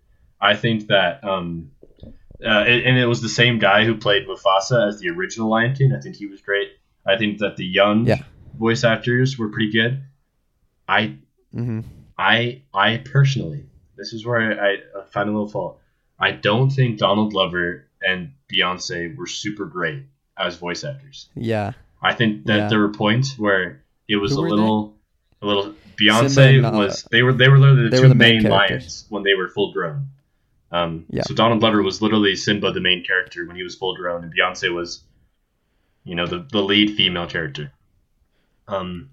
[0.40, 1.70] I think that um,
[2.44, 5.74] uh, and and it was the same guy who played Mufasa as the original Lion
[5.74, 5.92] King.
[5.96, 6.68] I think he was great.
[7.06, 8.22] I think that the young Yeah.
[8.58, 10.02] voice actors were pretty good.
[10.88, 11.16] I
[11.54, 11.80] mm-hmm.
[12.18, 13.64] I I personally,
[13.96, 15.78] this is where I, I find a little fault.
[16.22, 20.04] I don't think Donald Glover and Beyonce were super great
[20.38, 21.28] as voice actors.
[21.34, 21.72] Yeah.
[22.00, 22.68] I think that Yeah.
[22.68, 24.96] there were points where it was Who a little,
[25.42, 25.74] a little.
[26.00, 28.52] Beyonce and, uh, was they were they were literally the they two the main main,
[28.52, 30.06] lions when they were full grown.
[30.70, 31.22] Um, Yeah.
[31.24, 34.32] So Donald Glover was literally Simba, the main character, when he was full grown, and
[34.32, 35.02] Beyonce was,
[36.04, 37.72] you know, the the lead female character.
[38.68, 39.10] Um,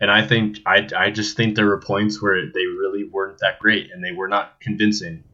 [0.00, 3.58] and I think I I just think there were points where they really weren't that
[3.60, 5.24] great, and they were not convincing.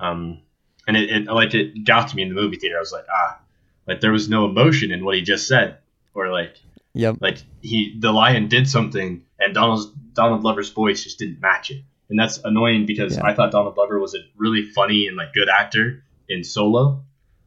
[0.00, 0.40] Um,
[0.86, 2.76] and it, it like it got to me in the movie theater.
[2.76, 3.38] I was like, ah,
[3.86, 5.78] like there was no emotion in what he just said,
[6.14, 6.56] or like
[6.94, 7.16] Yep.
[7.20, 11.82] like he the lion did something and Donald's Donald Glover's voice just didn't match it.
[12.08, 13.24] And that's annoying because Yeah.
[13.26, 17.02] I thought Donald Glover was a really funny and like good actor in Solo.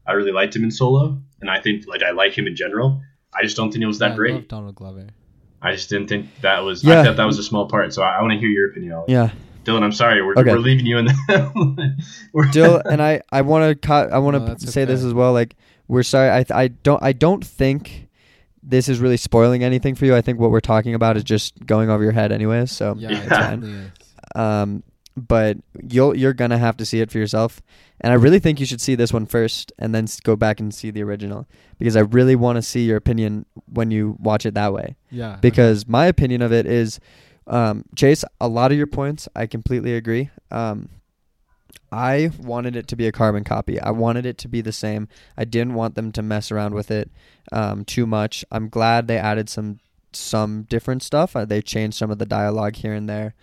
[0.06, 3.02] I really liked him in Solo, and I think like I like him in general.
[3.34, 4.34] I just don't think it was that Yeah, I great.
[4.36, 5.08] love Donald Glover.
[5.62, 6.84] I just didn't think that was.
[6.84, 7.02] Yeah.
[7.02, 7.94] I thought that was a small part.
[7.94, 8.94] So I, I want to hear your opinion.
[8.94, 9.12] Ollie.
[9.14, 9.32] Yeah.
[9.70, 10.52] Dylan, I'm sorry, we're, Okay.
[10.52, 12.04] we're leaving you in the.
[12.34, 15.14] we're- Dill and I I want to I want to No, that's say this as
[15.14, 15.56] well like
[15.88, 18.08] we're sorry I I don't I don't think
[18.62, 20.16] this is really spoiling anything for you.
[20.16, 22.72] I think what we're talking about is just going over your head anyways.
[22.72, 23.54] So Yeah, Yeah.
[23.54, 24.84] it um
[25.18, 25.58] but
[25.90, 27.62] you'll you're going to have to see it for yourself.
[28.02, 30.74] And I really think you should see this one first and then go back and
[30.74, 31.46] see the original
[31.78, 34.96] because I really want to see your opinion when you watch it that way.
[35.12, 35.38] Yeah.
[35.42, 37.00] because my opinion of it is
[37.50, 40.30] um, chase a lot of your points i completely agree.
[40.52, 40.90] Um,
[41.92, 43.80] i wanted it to be a carbon copy.
[43.80, 45.08] I wanted it to be the same.
[45.36, 47.10] I didn't want them to mess around with it
[47.52, 48.46] um, too much.
[48.52, 49.80] I'm glad they added some
[50.12, 51.36] some different stuff.
[51.36, 53.34] Uh, they changed some of the dialogue here and there.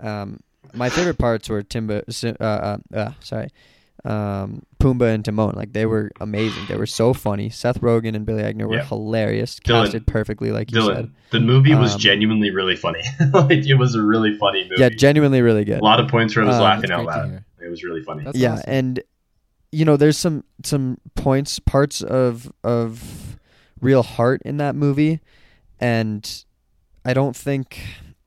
[0.00, 0.40] Um,
[0.72, 3.50] my favorite parts were timba Si- uh, uh, uh, sorry
[4.04, 6.64] um, Pumbaa and Timon, like they were amazing.
[6.68, 7.48] They were so funny.
[7.48, 8.84] Seth Rogen and Billy Eichner were Yeah.
[8.84, 11.10] hilarious, Dylan- casted perfectly, like you said.
[11.30, 13.00] The movie was Um, genuinely really funny.
[13.32, 14.74] like it was a really funny movie.
[14.78, 15.80] Yeah, genuinely really good.
[15.80, 17.44] a lot of points where I was Um, laughing out loud.
[17.64, 18.24] It was really funny.
[18.24, 18.64] That's yeah, awesome.
[18.66, 19.00] and
[19.72, 23.36] you know, there's some some points, parts of of
[23.80, 25.20] real heart in that movie,
[25.80, 26.44] and
[27.04, 27.80] I don't think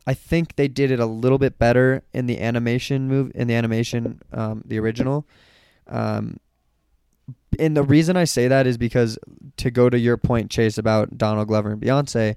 [0.06, 3.54] I think they did it a little bit better in the animation move in the
[3.56, 5.28] animation, um, the original.
[5.88, 6.38] Um,
[7.60, 9.18] and the reason I say that is because
[9.58, 12.36] to go to your point, Chase, about Donald Glover and Beyonce,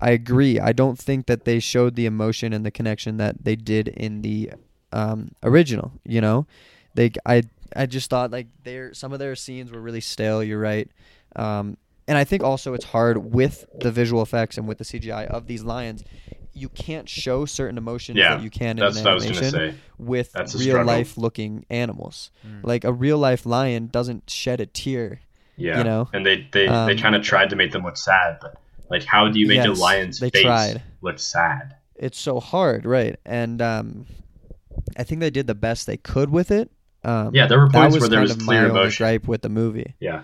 [0.00, 0.58] I agree.
[0.58, 4.22] I don't think that they showed the emotion and the connection that they did in
[4.22, 4.52] the
[4.92, 5.92] um, original.
[6.04, 6.46] You know,
[6.94, 7.42] they I
[7.76, 10.42] I just thought like their some of their scenes were really stale.
[10.42, 10.88] You're right.
[11.36, 11.76] Um,
[12.06, 15.46] and I think also it's hard with the visual effects and with the CGI of
[15.46, 16.04] these lions.
[16.54, 19.38] You can't show certain emotions Yeah, that you can in an what I was gonna
[19.38, 22.30] animation with That's real life looking animals.
[22.46, 22.60] Mm.
[22.62, 25.20] Like a real life lion doesn't shed a tear.
[25.56, 26.08] Yeah, you know?
[26.12, 28.56] and they they, they Um, kind of tried to make them look sad, but
[28.90, 30.82] like, how do you make a lion's they face tried.
[31.00, 31.74] look sad?
[31.96, 33.16] It's so hard, right?
[33.24, 34.06] And um,
[34.96, 36.70] I think they did the best they could with it.
[37.04, 39.04] Um, Yeah, there were that points where there kind was of clear my only emotion.
[39.04, 39.94] gripe with the movie.
[40.00, 40.22] Yeah,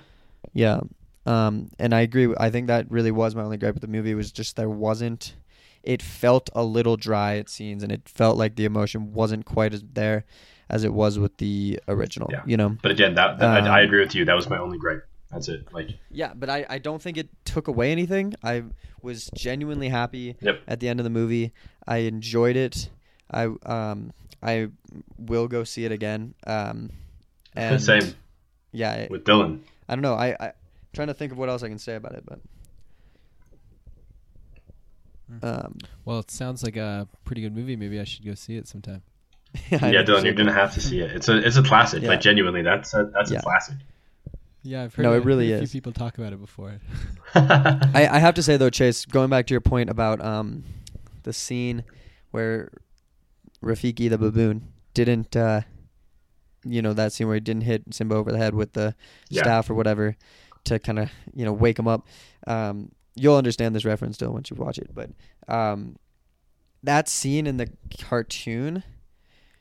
[0.52, 0.80] Yeah.
[1.26, 2.34] Um, and I agree.
[2.38, 5.34] I think that really was my only gripe with the movie was just there wasn't.
[5.82, 9.72] It felt a little dry at scenes, and it felt like the emotion wasn't quite
[9.74, 10.24] as there
[10.68, 12.28] as it was with the original.
[12.30, 12.42] Yeah.
[12.46, 12.76] You know.
[12.82, 14.24] but again, that, that I, I Um, agree with you.
[14.24, 15.04] That was my only gripe.
[15.32, 15.72] That's it.
[15.72, 18.34] Like, Yeah, but I, I don't think it took away anything.
[18.42, 18.64] I
[19.02, 20.62] was genuinely happy Yep.
[20.68, 21.52] at the end of the movie.
[21.86, 22.90] I enjoyed it.
[23.30, 24.12] I um
[24.42, 24.68] I
[25.18, 26.34] will go see it again.
[26.46, 26.90] Um,
[27.54, 28.14] and same
[28.72, 29.60] Yeah, I, with Dylan.
[29.88, 30.14] I don't know.
[30.14, 30.52] I I
[30.92, 32.38] trying to think of what else I can say about it, but
[35.42, 37.76] um Well, it sounds like a pretty good movie.
[37.76, 39.02] Maybe I should go see it sometime.
[39.72, 41.10] I yeah, Dylan, you're gonna have to see it.
[41.12, 42.02] It's a it's a classic.
[42.02, 42.08] Yeah.
[42.10, 43.38] Like genuinely, that's a that's Yeah.
[43.38, 43.76] a classic.
[44.62, 45.02] Yeah, I've heard.
[45.04, 45.72] No, it I've really a few is.
[45.72, 46.78] people talk about it before.
[47.34, 50.64] I, I have to say though, Chase, going back to your point about um,
[51.22, 51.82] the scene
[52.30, 52.70] where
[53.64, 55.62] Rafiki the baboon didn't, uh,
[56.64, 58.94] you know, that scene where he didn't hit Simba over the head with the
[59.30, 59.42] Yeah.
[59.42, 60.16] staff or whatever.
[60.64, 62.06] to kind of you know wake him up.
[62.46, 65.10] Um, you'll understand this reference still once you watch it, but
[65.48, 65.96] um,
[66.82, 67.68] that scene in the
[68.00, 68.82] cartoon,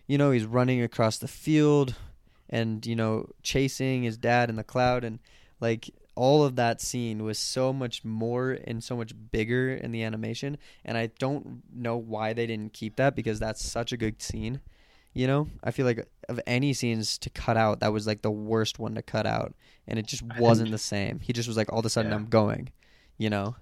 [0.07, 1.95] you know, he's running across the field
[2.49, 5.19] and you know chasing his dad in the cloud and
[5.59, 10.01] like all of that scene was so much more and so much bigger in the
[10.01, 14.21] animation and i don't know why they didn't keep that because that's such a good
[14.21, 14.59] scene
[15.11, 15.47] you know?
[15.63, 18.93] I feel like of any scenes to cut out that was like the worst one
[18.93, 19.55] to cut out
[19.87, 21.19] and it just wasn't the same.
[21.19, 22.17] He just was like all of a sudden Yeah.
[22.17, 22.69] i'm going
[23.19, 23.55] you know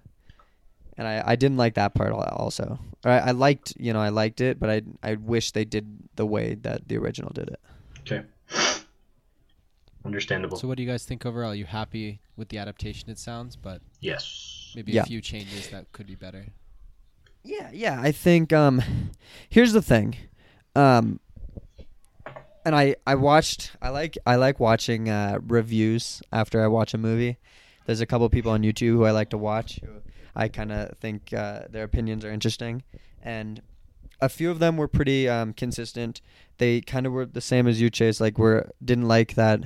[0.97, 4.39] and I, I didn't like that part also I, I liked you know i liked
[4.39, 7.59] it but i i wish they did the way that the original did it
[8.09, 8.23] Okay.
[10.05, 10.57] Understandable.
[10.57, 11.51] So what do you guys think overall?
[11.51, 13.09] Are you happy with the adaptation?
[13.09, 14.71] It sounds, but yes.
[14.75, 15.01] maybe Yeah.
[15.01, 16.45] a few changes that could be better.
[17.43, 17.99] Yeah, yeah.
[18.01, 18.81] I think um
[19.49, 20.15] here's the thing.
[20.75, 21.19] Um
[22.65, 26.97] and I I watched I like I like watching uh reviews after I watch a
[26.97, 27.37] movie.
[27.87, 29.89] There's a couple of people on YouTube who I like to watch who
[30.35, 32.83] I kind of think uh, their opinions are interesting
[33.23, 33.59] and
[34.21, 36.21] a few of them were pretty um, consistent.
[36.59, 38.19] They kind of were the same as you, Chase.
[38.19, 39.65] Like, were didn't like that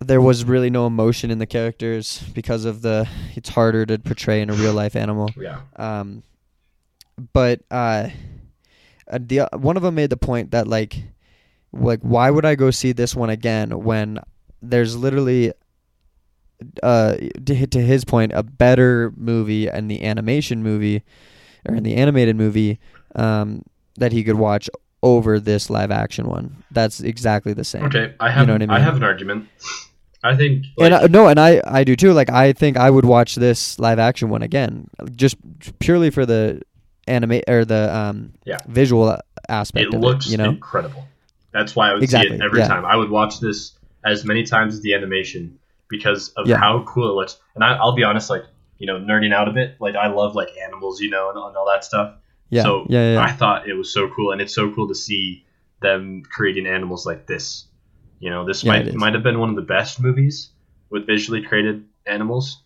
[0.00, 3.08] there was really no emotion in the characters because of the.
[3.34, 5.30] It's harder to portray in a real life animal.
[5.36, 5.60] Yeah.
[5.76, 6.22] Um,
[7.32, 8.10] but uh,
[9.10, 11.02] uh, the one of them made the point that like,
[11.72, 14.20] like why would I go see this one again when
[14.60, 15.52] there's literally,
[16.82, 21.02] uh, to, to his point, a better movie and the animation movie,
[21.68, 22.78] or in the animated movie,
[23.14, 23.62] um,
[23.96, 24.68] that he could watch
[25.02, 26.64] over this live action one.
[26.70, 27.84] That's exactly the same.
[27.84, 28.14] Okay.
[28.20, 28.46] I have.
[28.46, 29.48] know what I I, have an argument.
[30.24, 30.64] I think.
[30.76, 32.12] Like, and I, no, and I I do too.
[32.12, 35.36] Like I think I would watch this live action one again, just
[35.78, 36.62] purely for the
[37.06, 38.58] anime or the um Yeah.
[38.66, 39.16] visual
[39.48, 40.32] aspect it of looks it.
[40.32, 41.06] You know, incredible.
[41.52, 42.68] That's why I would Exactly, see it every yeah.
[42.68, 42.84] time.
[42.84, 43.72] I would watch this
[44.04, 45.58] as many times as the animation
[45.88, 46.56] because of Yeah.
[46.56, 47.38] how cool it looks.
[47.54, 48.44] And I, I'll be honest, like
[48.78, 49.76] you know, nerding out a bit.
[49.80, 52.16] Like I love like animals, you know, and, and all that stuff.
[52.50, 54.94] yeah, So yeah, yeah, I thought it was so cool, and it's so cool to
[54.94, 55.44] see
[55.80, 57.66] them creating animals like this.
[58.18, 58.94] You know, this Yeah, might is.
[58.94, 60.50] might have been one of the best movies
[60.90, 62.62] with visually created animals.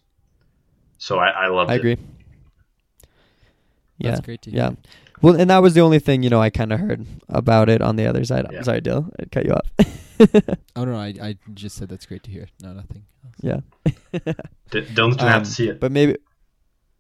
[0.99, 1.79] So I, I loved I it.
[1.79, 1.97] agree.
[3.99, 4.59] Yeah, That's great to hear.
[4.61, 4.71] yeah.
[5.23, 7.83] Well, and that was the only thing you know I kind of heard about it
[7.83, 8.47] on the other side.
[8.51, 8.63] Yeah.
[8.63, 9.67] Sorry, Dill, I cut you off.
[10.77, 12.49] Oh no, I I just said that's great to hear.
[12.63, 13.05] No, nothing.
[13.25, 13.35] Else.
[13.43, 13.61] yeah.
[14.71, 15.81] D- Dylan's gonna have Um, to see it.
[15.81, 16.17] But maybe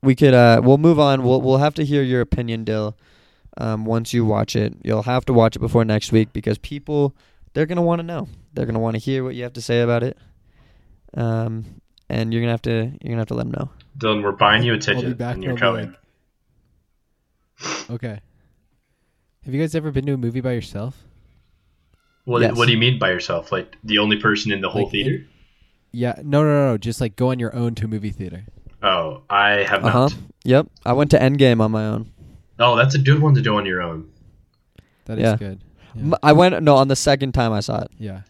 [0.03, 1.23] we could uh we'll move on.
[1.23, 2.97] We'll we'll have to hear your opinion, Dill.
[3.59, 4.75] Um once you watch it.
[4.83, 7.15] You'll have to watch it before next week because people
[7.53, 8.29] they're gonna want to know.
[8.55, 10.17] They're gonna want to hear what you have to say about it.
[11.15, 11.65] Um
[12.09, 12.71] and you're gonna have to
[13.03, 13.71] you're gonna have to let them know.
[13.99, 15.97] Dylan, we're buying you a be ticket, back and you're and I'll coming.
[17.91, 18.21] Okay.
[19.45, 21.05] Have you guys ever been to a movie by yourself?
[22.25, 22.57] What, Yes.
[22.57, 23.51] what do you mean by yourself?
[23.53, 25.25] Like the only person in the whole Like, theater?
[25.93, 26.15] Yeah.
[26.23, 26.79] No, no, no, no.
[26.79, 28.45] Just like go on your own to a movie theater.
[28.83, 29.99] Oh, I have Uh huh.
[30.01, 30.15] not.
[30.45, 30.67] Yep.
[30.87, 32.11] I went to Endgame on my own.
[32.59, 34.09] Oh, that's a good one to do on your own.
[35.07, 35.37] That is Yeah.
[35.37, 35.61] good.
[35.95, 36.15] Yeah.
[36.23, 37.91] I went no on the second time I saw it.
[37.99, 38.21] yeah.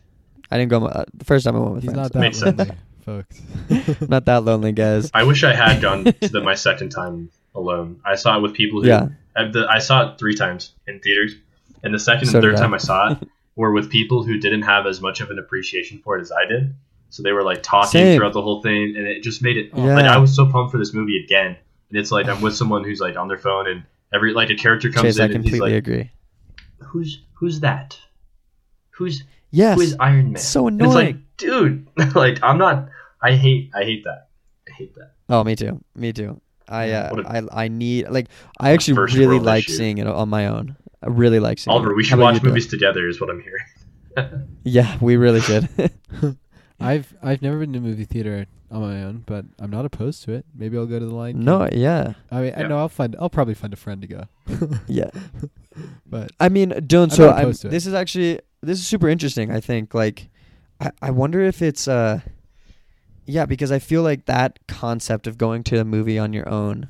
[0.50, 2.14] I didn't go uh, the first time I went with He's friends.
[2.14, 3.40] not that lonely, folks.
[4.08, 5.08] not that lonely, guys.
[5.14, 8.00] I wish I had gone to the, my second time alone.
[8.04, 8.88] I saw it with people who.
[8.88, 9.08] Yeah.
[9.36, 11.34] I, the, I saw it three times in theaters,
[11.84, 14.62] and the second So and third time I saw it were with people who didn't
[14.62, 16.74] have as much of an appreciation for it as I did.
[17.10, 18.16] So they were like talking Same.
[18.18, 19.80] throughout the whole thing, and it just made it Oh.
[19.82, 20.14] like Yeah.
[20.14, 21.56] I was so pumped for this movie again.
[21.90, 23.82] And it's like I'm with someone who's like on their phone, and
[24.14, 26.10] every like a character comes Chase, in, I and he's completely like, agree.
[26.78, 27.98] "Who's who's that?
[28.92, 29.74] Who's Yes.
[29.76, 31.86] who is Iron Man?" so And it's like, annoying.
[31.96, 32.88] dude, like I'm not.
[33.22, 33.70] I hate.
[33.74, 34.28] I hate that.
[34.68, 35.12] I hate that.
[35.28, 35.82] Oh, me too.
[35.96, 36.40] Me too.
[36.68, 38.28] I uh, a- I I need like
[38.60, 39.72] I actually really like issue.
[39.72, 40.76] seeing it on my own.
[41.02, 42.44] I really like seeing Oliver, we should watch you, Dylan?
[42.44, 43.08] movies together.
[43.08, 43.64] Is what I'm hearing.
[44.64, 45.68] Yeah, we really should.
[46.80, 50.24] I've I've never been to a movie theater on my own, but I'm not opposed
[50.24, 50.44] to it.
[50.54, 51.44] Maybe I'll go to the Lion.
[51.44, 51.80] no, King.
[51.80, 53.16] yeah, I mean, I know I'll find.
[53.20, 54.24] I'll probably find a friend to go.
[54.86, 55.10] yeah.
[56.06, 57.04] But I mean, Dylan.
[57.04, 57.70] I'm So I'm, opposed to it.
[57.70, 59.50] this is actually this is super interesting.
[59.50, 60.28] I think like
[60.80, 62.20] I I wonder if it's uh
[63.26, 66.88] yeah because I feel like that concept of going to a movie on your own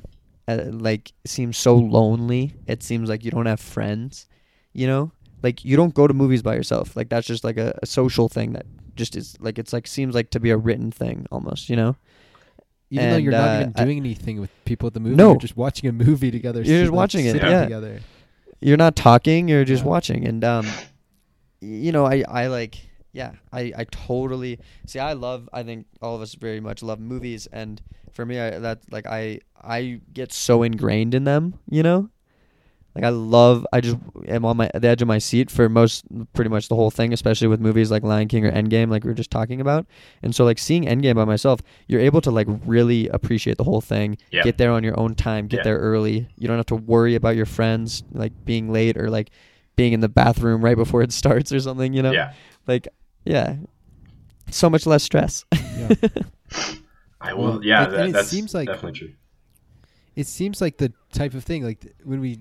[0.59, 2.53] uh, like seems so lonely.
[2.67, 4.27] It seems like you don't have friends.
[4.73, 5.11] You know,
[5.43, 6.95] like you don't go to movies by yourself.
[6.95, 10.13] Like that's just like a, a social thing that just is like it's like seems
[10.15, 11.69] like to be a written thing almost.
[11.69, 11.95] You know.
[12.89, 15.15] even though you're And, not uh, even I- doing anything with people at the movie,
[15.15, 15.29] No.
[15.31, 16.61] you're just watching a movie together.
[16.61, 17.63] You're just like, watching it, yeah.
[17.63, 17.99] Together.
[18.59, 19.89] you're not talking you're just Yeah.
[19.89, 20.67] watching and um
[21.61, 22.75] you know i i like
[23.13, 26.99] yeah i i totally see i love i think all of us very much love
[26.99, 27.81] movies and
[28.13, 32.09] for me I, that like i i get so ingrained in them you know
[32.93, 33.95] Like I love, I just
[34.27, 36.03] am on my the edge of my seat for most,
[36.35, 39.11] pretty much the whole thing, especially with movies like Lion King or Endgame, like we
[39.11, 39.87] were just talking about.
[40.21, 43.79] And so, like seeing Endgame by myself, you're able to like really appreciate the whole
[43.79, 44.17] thing.
[44.29, 44.43] Yeah.
[44.43, 45.47] Get there on your own time.
[45.47, 45.71] Get Yeah.
[45.71, 46.27] there early.
[46.35, 49.31] You don't have to worry about your friends like being late or like
[49.79, 51.93] being in the bathroom right before it starts or something.
[51.95, 52.11] You know?
[52.11, 52.33] Yeah.
[52.67, 52.89] Like,
[53.23, 53.55] yeah,
[54.51, 55.45] so much less stress.
[55.79, 55.95] Yeah.
[57.21, 57.43] I will.
[57.43, 59.13] Well, yeah, and- that, and it that's seems like- definitely true.
[60.15, 62.37] it seems like the type of thing like when we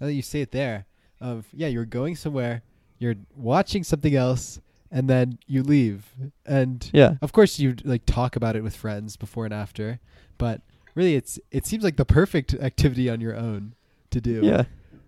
[0.00, 0.86] now that you say it there
[1.20, 2.62] of yeah you're going somewhere
[2.98, 6.06] you're watching something else and then you leave
[6.46, 7.14] and yeah.
[7.22, 10.00] of course you like talk about it with friends before and after
[10.38, 10.62] but
[10.94, 13.74] really it's it seems like the perfect activity on your own
[14.10, 14.64] to do Yeah.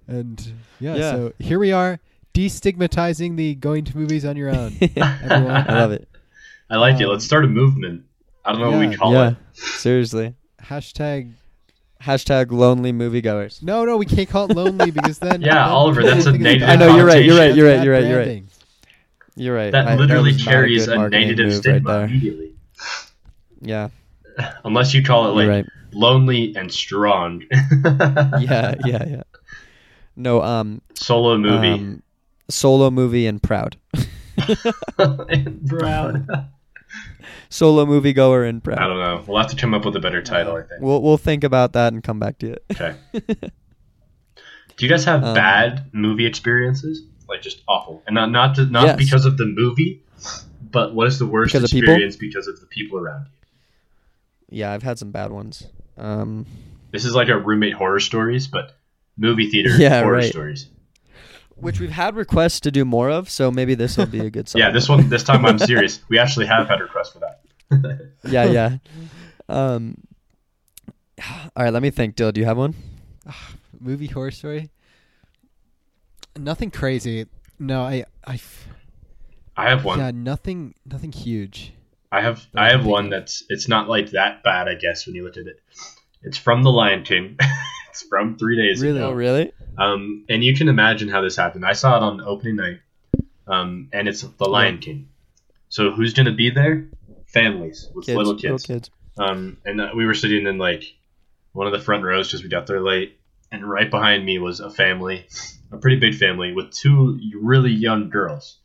[0.07, 1.11] and yeah, Yeah.
[1.13, 1.99] so here we are
[2.35, 4.73] destigmatizing the going to movies on your own.
[5.01, 5.39] I
[5.73, 6.09] love it.
[6.71, 7.05] I like it.
[7.05, 8.05] Um, Let's start a movement.
[8.45, 9.31] I don't know what we call yeah.
[9.31, 9.37] it.
[9.55, 10.35] Seriously.
[10.63, 11.33] hashtag
[12.03, 13.63] Hashtag lonely moviegoers.
[13.63, 16.43] no no we can't call it lonely because then Yeah, then Oliver, that's a think
[16.43, 18.45] negative I know, you're right, you're right, you're right, you're right, you're right.
[19.37, 19.71] You're right.
[19.71, 22.53] That I- literally was not a carries good a, marketing negative stigma right immediately.
[23.61, 23.89] Yeah.
[24.65, 25.67] Unless you call it like right.
[25.93, 27.45] lonely and strong.
[27.53, 29.23] Yeah, yeah, yeah.
[30.17, 31.69] No, um, Solo movie.
[31.69, 32.03] um,
[32.51, 33.77] solo movie and proud.
[34.99, 36.27] and Brown.
[37.49, 38.79] Solo moviegoer and proud.
[38.79, 39.25] I don't know.
[39.27, 40.81] We'll have to come up with a better title, I think.
[40.81, 42.65] We'll we'll think about that and come back to it.
[42.73, 42.95] Okay.
[44.77, 47.03] Do you guys have Um, bad movie experiences?
[47.29, 48.97] Like just awful, and not not to, not Yes.
[48.99, 50.03] because of the movie,
[50.71, 53.27] but what is the worst Because of experience because of the people around
[54.51, 54.59] you?
[54.59, 55.67] yeah, I've had some bad ones.
[55.97, 56.47] Um,
[56.91, 58.77] This is like our roommate horror stories, but
[59.17, 60.25] movie theater Yeah, horror right.
[60.25, 60.67] stories.
[61.63, 64.51] Which we've had requests to do more of, so maybe this will be a good.
[64.55, 66.01] Yeah, this one this time I'm serious.
[66.09, 68.11] We actually have had requests for that.
[68.25, 68.77] yeah, yeah.
[69.49, 69.97] Um,
[71.57, 72.17] all right, let me think.
[72.17, 72.75] Dill, do you have one?
[73.81, 74.71] movie horror story.
[76.37, 77.27] Nothing crazy.
[77.59, 78.69] No, I, I, f-
[79.57, 79.99] I have one.
[79.99, 81.73] yeah, nothing, nothing huge.
[82.11, 85.25] I have I have one that's it's not like that bad, I guess, when you
[85.25, 85.61] look at it.
[86.23, 87.39] It's from The Lion King.
[87.91, 88.99] it's from three days Really?
[88.99, 89.09] ago.
[89.09, 89.53] Oh, really?
[89.79, 91.65] Um, and you can imagine how this happened.
[91.65, 92.81] I saw it on opening night,
[93.47, 95.09] um, and it's The Lion King.
[95.69, 96.89] So who's gonna be there?
[97.27, 98.67] Families with Kids, little kids.
[98.67, 98.91] kids.
[99.19, 100.85] Um, and uh, we were sitting in like
[101.53, 103.19] one of the front rows because we got there late,
[103.51, 105.27] and right behind me was a family,
[105.71, 108.59] a pretty big family with two really young girls,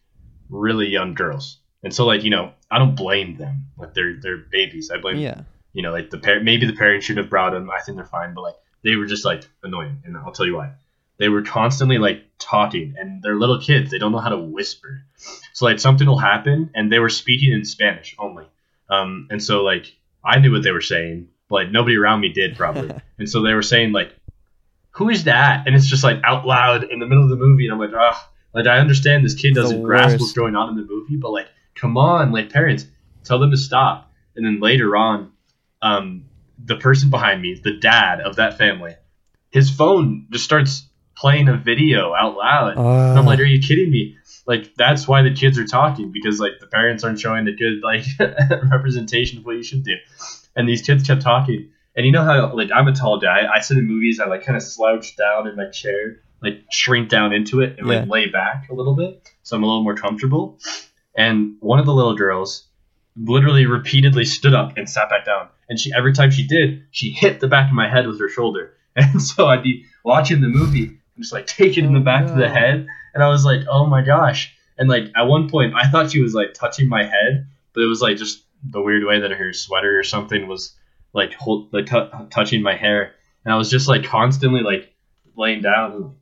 [0.49, 1.59] really young girls.
[1.83, 3.67] And so like you know, I don't blame them.
[3.77, 4.91] Like they're they're babies.
[4.91, 5.41] I blame Yeah.
[5.71, 7.69] you know, like the parent, maybe the parents should have brought them.
[7.69, 10.55] I think they're fine, but like they were just like annoying, and I'll tell you
[10.55, 10.73] why.
[11.17, 13.91] They were constantly like talking, and they're little kids.
[13.91, 15.03] They don't know how to whisper.
[15.53, 18.45] So like something will happen, and they were speaking in Spanish only.
[18.89, 22.29] Um, and so like I knew what they were saying, but like nobody around me
[22.29, 22.95] did probably.
[23.17, 24.15] and so they were saying like,
[24.91, 27.65] "Who is that?" And it's just like out loud in the middle of the movie,
[27.65, 30.75] and I'm like, ah, like I understand this kid doesn't grasp what's going on in
[30.75, 32.85] the movie, but like, come on, like parents,
[33.23, 34.11] tell them to stop.
[34.35, 35.31] And then later on,
[35.81, 36.25] um,
[36.63, 38.95] the person behind me, the dad of that family,
[39.51, 40.86] his phone just starts
[41.17, 42.77] playing a video out loud.
[42.77, 43.43] and I'm like, uh.
[43.43, 44.17] are you kidding me?
[44.45, 47.81] Like that's why the kids are talking because like the parents aren't showing the good
[47.83, 48.05] like
[48.71, 49.95] representation of what you should do.
[50.55, 51.69] And these kids kept talking.
[51.95, 53.41] And you know how like I'm a tall guy.
[53.53, 54.19] I sit in movies.
[54.19, 57.87] I like kind of slouch down in my chair, like shrink down into it and
[57.87, 60.59] like lay back a little bit, so I'm a little more comfortable.
[61.15, 62.67] And one of the little girls
[63.17, 65.49] literally repeatedly stood up and sat back down.
[65.67, 68.29] And she every time she did, she hit the back of my head with her
[68.29, 68.73] shoulder.
[68.99, 72.03] And so I'd be watching the movie and just like take taking in the Oh,
[72.03, 72.87] back of the oh, head.
[73.13, 74.53] And I was like, oh my gosh.
[74.77, 77.87] And like at one point I thought she was like touching my head, but it
[77.87, 80.75] was like just the weird way that her sweater or something was
[81.13, 83.15] like hold, like t- touching my hair.
[83.43, 84.93] And I was just like constantly like
[85.35, 86.15] laying down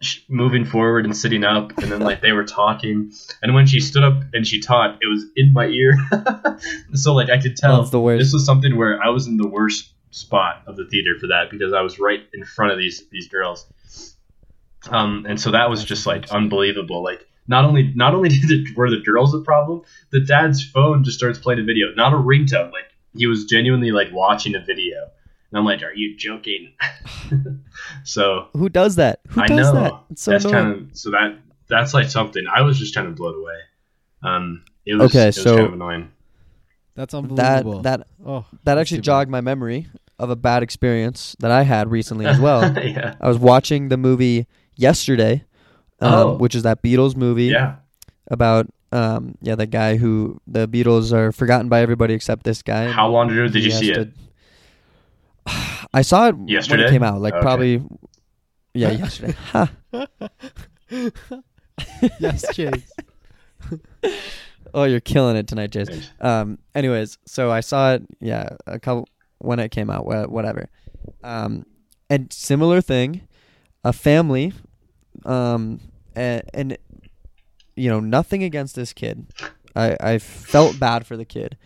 [0.00, 3.10] sh- moving forward and sitting up and then like they were talking
[3.42, 5.92] and when she stood up and she taught it was in my ear
[6.94, 8.22] so like i could tell That's the worst.
[8.22, 11.46] this was something where i was in the worst spot of the theater for that
[11.50, 13.66] because i was right in front of these these girls
[14.90, 18.76] um and so that was just like unbelievable like not only not only did it,
[18.76, 22.16] were the girls a problem the dad's phone just starts playing a video not a
[22.16, 22.84] ringtone like
[23.14, 24.96] he was genuinely like watching a video
[25.50, 26.72] and i'm like are you joking
[28.04, 29.20] so Who does that?
[29.28, 29.80] Who I does know.
[29.80, 29.92] that?
[30.10, 30.64] It's so that's annoying.
[30.64, 33.58] kind of so that that's like something I was just kind of blown away.
[34.22, 36.12] Um, it was Okay, it was so- kind of annoying.
[36.94, 37.82] That's unbelievable.
[37.82, 41.90] that that oh, that actually jogged my memory of a bad experience that I had
[41.90, 42.62] recently as well.
[42.82, 44.46] yeah, I was watching the movie
[44.76, 45.44] yesterday,
[46.00, 46.36] um, Oh.
[46.36, 47.76] which is that Beatles movie yeah.
[48.30, 52.90] about um, yeah the guy who the Beatles are forgotten by everybody except this guy.
[52.90, 54.12] How long ago did you see has it?
[55.94, 56.86] I saw it when Yesterday?
[56.86, 57.42] it came out, like Okay.
[57.42, 57.82] probably.
[58.74, 59.34] Yeah, yesterday.
[59.52, 59.70] Ha.
[62.20, 62.92] yes, Chase.
[64.74, 65.94] Oh, you're killing it tonight, Jason.
[65.94, 66.10] Thanks.
[66.20, 66.58] Um.
[66.74, 68.02] Anyways, so I saw it.
[68.20, 69.08] Yeah, a couple
[69.38, 70.04] when it came out.
[70.04, 70.68] Whatever.
[71.24, 71.64] Um,
[72.10, 73.26] and similar thing,
[73.84, 74.52] a family.
[75.24, 75.80] Um,
[76.14, 76.78] and, and
[77.76, 79.26] you know nothing against this kid.
[79.74, 81.56] I I felt bad for the kid.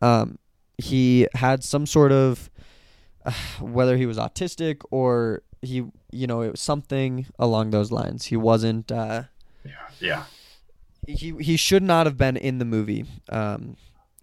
[0.00, 0.38] Um,
[0.78, 2.50] he had some sort of
[3.24, 8.26] uh, whether he was autistic or he you know it was something along those lines.
[8.26, 8.90] He wasn't.
[8.90, 9.24] Uh,
[9.64, 9.72] Yeah.
[10.00, 10.24] Yeah.
[11.06, 13.76] he he should not have been in the movie um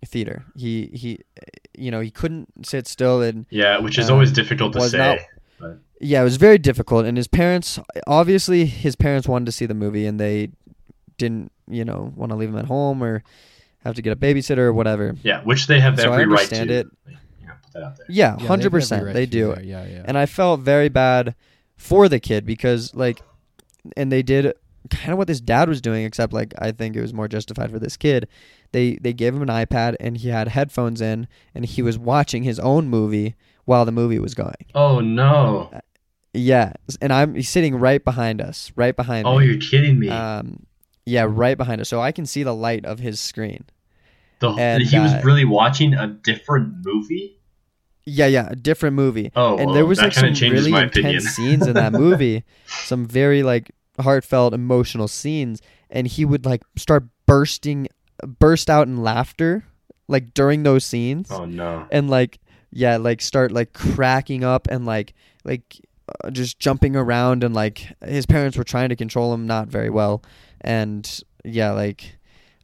[0.05, 0.43] theater.
[0.55, 1.19] He he
[1.77, 5.25] you know, he couldn't sit still and Yeah, which is Um, always difficult to say.
[5.62, 9.51] Not- but yeah, it was very difficult and his parents obviously his parents wanted to
[9.51, 10.49] see the movie and they
[11.18, 13.24] didn't, you know, want to leave him at home or
[13.84, 15.16] have to get a babysitter or whatever.
[15.24, 16.55] yeah, which they have So I every right to.
[16.55, 16.88] it.
[17.07, 18.05] Yeah, put that out there.
[18.10, 19.53] Yeah, Yeah, they hundred percent, right they do.
[19.55, 19.64] there.
[19.64, 20.03] Yeah, yeah.
[20.05, 21.36] And I felt very bad
[21.76, 23.22] for the kid because like
[23.97, 24.53] and they did
[24.89, 27.72] kind of what this dad was doing except like I think it was more justified
[27.72, 28.28] for this kid.
[28.72, 32.43] They they gave him an iPad and he had headphones in and he was watching
[32.43, 33.36] his own movie
[33.70, 34.65] while the movie was going.
[34.74, 35.70] Oh no!
[36.34, 39.45] Yeah, and I'm he's sitting right behind us, right behind Oh, me.
[39.45, 40.09] you're kidding me.
[40.09, 40.65] Um
[41.05, 41.88] yeah, right behind us.
[41.88, 43.65] So I can see the light of his screen.
[44.39, 47.38] the, and, he was uh, really watching a different movie.
[48.05, 49.32] Yeah, yeah, a different movie.
[49.36, 53.43] Oh, and well, there was like some really intense scenes in that movie, some very
[53.43, 55.61] like heartfelt, emotional scenes,
[55.91, 57.88] and he would like start bursting,
[58.39, 59.65] burst out in laughter,
[60.07, 61.86] like during those scenes, Oh no!
[61.91, 62.39] and like
[62.72, 65.13] yeah, like start like cracking up and like
[65.43, 65.82] like
[66.24, 69.89] uh, just jumping around, and like his parents were trying to control him not very
[69.89, 70.24] well,
[70.61, 72.15] and yeah, like.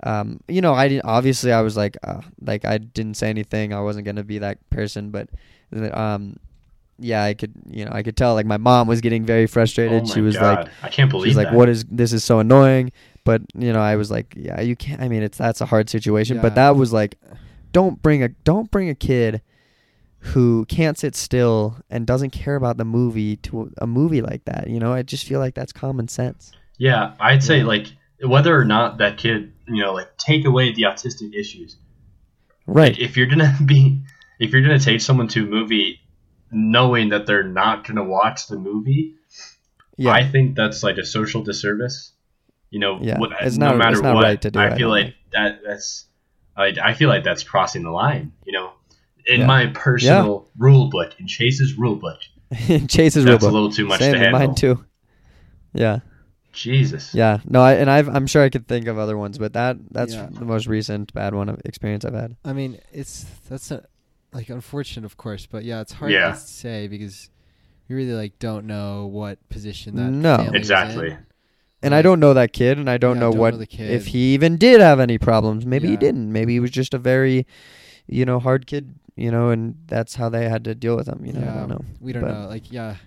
[0.04, 1.06] Um, you know, I didn't.
[1.06, 3.74] Obviously, I was like, uh, like I didn't say anything.
[3.74, 5.30] I wasn't gonna be that person, but
[5.94, 6.36] um,
[7.00, 10.04] yeah, I could, you know, I could tell like my mom was getting very frustrated.
[10.04, 10.66] oh she was God.
[10.66, 11.56] like, I can't believe she's like, that.
[11.56, 12.92] what is this is so annoying.
[13.24, 15.02] But you know, I was like, yeah, you can't.
[15.02, 16.42] I mean, it's that's a hard situation.
[16.42, 17.18] But that was like,
[17.72, 19.42] don't bring a don't bring a kid
[20.28, 24.70] who can't sit still and doesn't care about the movie to a movie like that.
[24.70, 26.52] You know, I just feel like that's common sense.
[26.78, 27.66] Yeah, I'd say Yeah.
[27.66, 27.88] like
[28.24, 31.78] whether or not that kid, you know, like take away the autistic issues.
[32.66, 32.98] Right.
[32.98, 34.02] If you're gonna be,
[34.40, 36.00] if you're gonna take someone to a movie,
[36.52, 39.16] knowing that they're not gonna watch the movie,
[39.98, 40.12] Yeah.
[40.12, 42.12] I think that's like a social disservice.
[42.72, 44.66] You know, Yeah, what- it's no not- matter it's not what, right to do, I
[44.68, 46.06] I feel don't like that that's,
[46.58, 48.32] I, I feel like that's crossing the line.
[48.46, 48.72] You know,
[49.28, 49.46] in Yeah.
[49.48, 52.20] my personal rule book, in Chase's rule book,
[52.88, 53.42] Chase's rule book.
[53.42, 54.40] that's a little too much Same to in handle.
[54.48, 54.86] mine too.
[55.74, 56.00] Yeah.
[56.54, 57.14] Jesus.
[57.14, 59.76] Yeah, no, I, and I've, I'm sure I could think of other ones, but that
[59.92, 60.30] that's Yeah.
[60.32, 62.38] the most recent bad one of experience I've had.
[62.46, 63.84] I mean, it's that's a,
[64.32, 66.32] like unfortunate, of course, but yeah, it's hard Yeah.
[66.32, 67.30] to say because
[67.90, 70.50] you really like don't know what position that No.
[70.54, 71.12] Exactly.
[71.12, 71.18] in.
[71.84, 73.68] And I don't know that kid, and I don't Yeah, know don't what know the
[73.68, 73.92] kid.
[73.92, 75.66] if he even did have any problems.
[75.66, 76.32] Maybe he didn't.
[76.32, 77.46] Maybe he was just a very,
[78.08, 78.96] you know, hard kid.
[79.16, 81.26] You know, and that's how they had to deal with them.
[81.26, 81.82] You know, I don't know.
[82.02, 82.48] We don't But- know.
[82.48, 82.98] Like, yeah.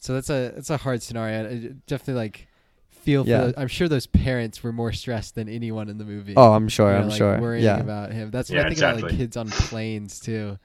[0.00, 1.44] So that's a it's a hard scenario.
[1.44, 1.56] I I
[1.86, 2.48] definitely like
[2.90, 3.30] feel for.
[3.30, 3.40] Yeah.
[3.42, 6.34] those- I'm sure those parents were more stressed than anyone in the movie.
[6.36, 6.88] Oh, I'm sure.
[6.90, 7.40] You know, I'm like, sure.
[7.40, 7.78] Worrying Yeah.
[7.78, 8.30] about him.
[8.32, 9.18] That's what Yeah, I think about like exactly.
[9.18, 10.58] kids on planes too.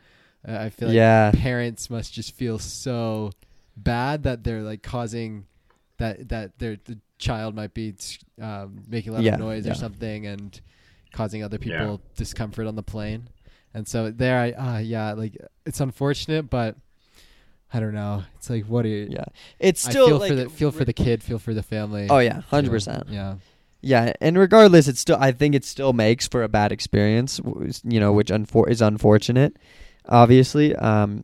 [0.48, 1.32] Uh, I feel like Yeah.
[1.36, 3.32] parents must just feel so
[3.76, 5.46] bad that they're like causing
[5.98, 7.94] that that their the child might be
[8.42, 9.72] um, making a lot Yeah, of noise yeah.
[9.74, 10.60] or something and
[11.12, 11.80] causing other Yeah.
[11.80, 13.28] people discomfort on the plane.
[13.74, 16.76] And so there, I ah yeah, like it's unfortunate, but
[17.74, 18.24] I don't know.
[18.38, 19.08] It's like what do you?
[19.10, 19.26] Yeah.
[19.60, 22.08] It's I still feel like for the feel for the kid, feel for the family.
[22.10, 23.08] Oh yeah, hundred percent.
[23.10, 23.36] Yeah.
[23.82, 25.18] Yeah, and regardless, it's still.
[25.20, 27.40] I think it still makes for a bad experience.
[27.84, 29.58] You know, which unfor- is unfortunate,
[30.08, 30.76] obviously.
[30.76, 31.24] Um,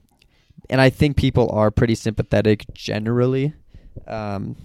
[0.69, 3.53] and I think people are pretty sympathetic generally.
[4.07, 4.55] Um,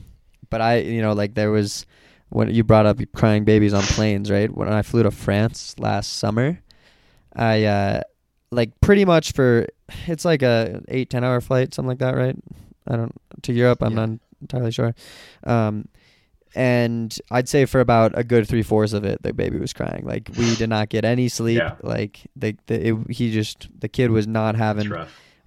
[0.50, 1.86] but I, you know, like there was
[2.28, 4.54] when you brought up crying babies on planes, right?
[4.54, 6.60] When I flew to France last summer,
[7.34, 8.00] I uh,
[8.50, 9.66] like pretty much for
[10.06, 12.36] it's like a eight ten hour flight, something like that, right?
[12.86, 13.12] I don't
[13.42, 13.82] to Europe.
[13.82, 14.06] I'm Yeah.
[14.06, 14.94] not entirely sure.
[15.44, 15.88] Um,
[16.54, 20.04] and I'd say for about a good three fourths of it, the baby was crying.
[20.06, 21.58] Like we did not get any sleep.
[21.58, 21.74] Yeah.
[21.82, 24.88] Like the, the it, he just the kid was not having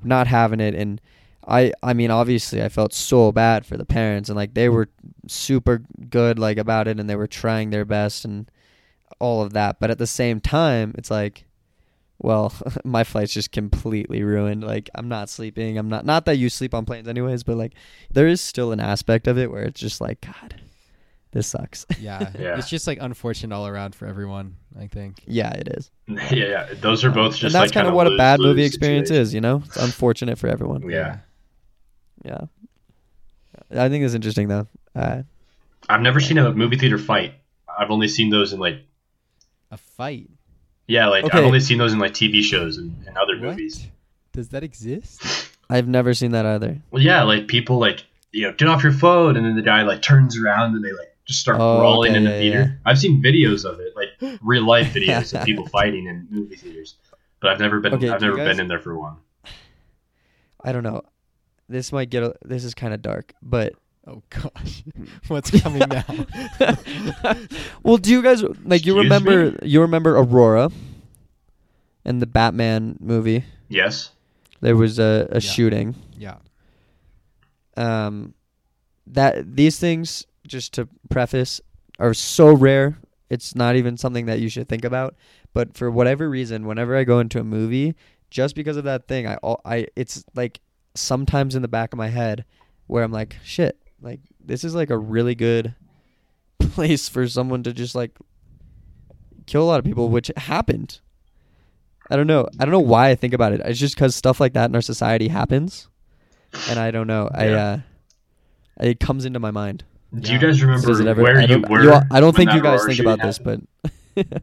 [0.04, 1.00] not having it and
[1.48, 4.90] I I mean obviously I felt so bad for the parents and like they were
[5.28, 8.50] super good like about it and they were trying their best and
[9.20, 11.46] all of that but at the same time it's like
[12.22, 12.54] well
[12.84, 16.74] my flight's just completely ruined like I'm not sleeping I'm not not that you sleep
[16.74, 17.74] on planes anyways but like
[18.12, 20.62] there is still an aspect of it where it's just like god
[21.32, 22.30] this sucks Yeah.
[22.38, 22.58] Yeah.
[22.58, 24.58] It's just like unfortunate all around for everyone.
[24.78, 25.22] I think.
[25.26, 26.74] yeah it is yeah, yeah.
[26.76, 29.08] Those are both just and that's like kind of kinda what a bad movie experience
[29.08, 29.22] situation.
[29.22, 31.18] is you know it's unfortunate for everyone Yeah.
[32.26, 32.42] yeah
[33.74, 34.68] I think it's interesting though.
[34.94, 35.24] Uh,
[35.88, 37.36] I've never seen a movie theater fight.
[37.80, 38.82] I've only seen those in like
[39.72, 40.30] A fight.
[40.92, 41.38] Yeah, like Okay.
[41.38, 43.52] I've only seen those in like TV shows and, and other What?
[43.52, 43.88] movies.
[44.34, 45.22] Does that exist?
[45.70, 46.78] I've never seen that either.
[46.92, 49.84] Well, yeah, like people like you know get off your phone, and then the guy
[49.84, 52.80] like turns around and they like just start Oh, brawling okay, in the yeah, theater.
[52.86, 56.96] I've seen videos of it, like real life videos of people fighting in movie theaters,
[57.42, 57.94] but I've never been.
[57.94, 59.16] Okay, I've never guys- been in there for one.
[60.64, 61.02] I don't know.
[61.70, 62.24] This might get.
[62.24, 63.74] A, this is kind of dark, but
[64.08, 64.84] Oh gosh,
[65.28, 66.04] what's coming now?
[67.84, 69.58] well, do you guys like you Excuse remember me?
[69.64, 70.72] you remember Aurora
[72.04, 73.46] in the Batman movie?
[73.70, 74.12] Yes.
[74.60, 75.40] There was a, a Yeah.
[75.40, 75.96] shooting.
[76.18, 76.38] yeah.
[77.78, 78.34] Um,
[79.08, 81.62] that these things, just to preface,
[82.00, 82.98] are so rare.
[83.30, 85.16] It's not even something that you should think about.
[85.54, 87.96] But for whatever reason, whenever I go into a movie,
[88.30, 90.60] just because of that thing, I al- I it's like
[90.96, 92.46] sometimes in the back of my head
[92.88, 95.76] where I'm like, shit, like this is like a really good
[96.60, 98.12] place for someone to just like
[99.46, 101.00] kill a lot of people, which happened.
[102.10, 102.48] I don't know.
[102.60, 103.62] I don't know why I think about it.
[103.64, 105.88] It's just because stuff like that in our society happens,
[106.70, 107.30] and I don't know.
[107.34, 107.80] I Yeah.
[108.80, 109.84] uh, it comes into my mind.
[110.20, 111.84] Do you guys remember Does it ever- where I you were?
[111.84, 113.62] you I don't think you guys think shooting about this, but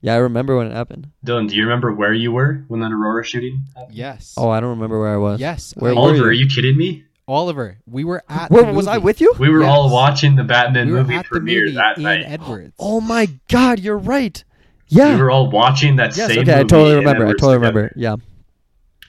[0.00, 1.08] yeah, I remember when it happened.
[1.26, 3.64] Dylan, do you remember where you were when that Aurora shooting?
[3.74, 3.96] happened?
[3.96, 4.34] Yes.
[4.36, 5.40] Oh, I don't remember where I was.
[5.40, 5.72] yes.
[5.76, 6.24] Where I- were Oliver, you?
[6.26, 7.04] are you kidding me?
[7.28, 8.50] Oliver, we were at.
[8.50, 9.34] Where the was I with you?
[9.38, 12.24] We were all watching the Batman We movie at premiere movie that in night.
[12.26, 12.74] Edwards.
[12.78, 14.42] Oh my God, you're right.
[14.88, 15.14] Yeah.
[15.16, 16.28] We were all watching that yes.
[16.28, 17.22] same Okay, I totally remember.
[17.26, 17.74] I Edwards totally together.
[17.78, 17.92] remember.
[17.96, 18.16] Yeah.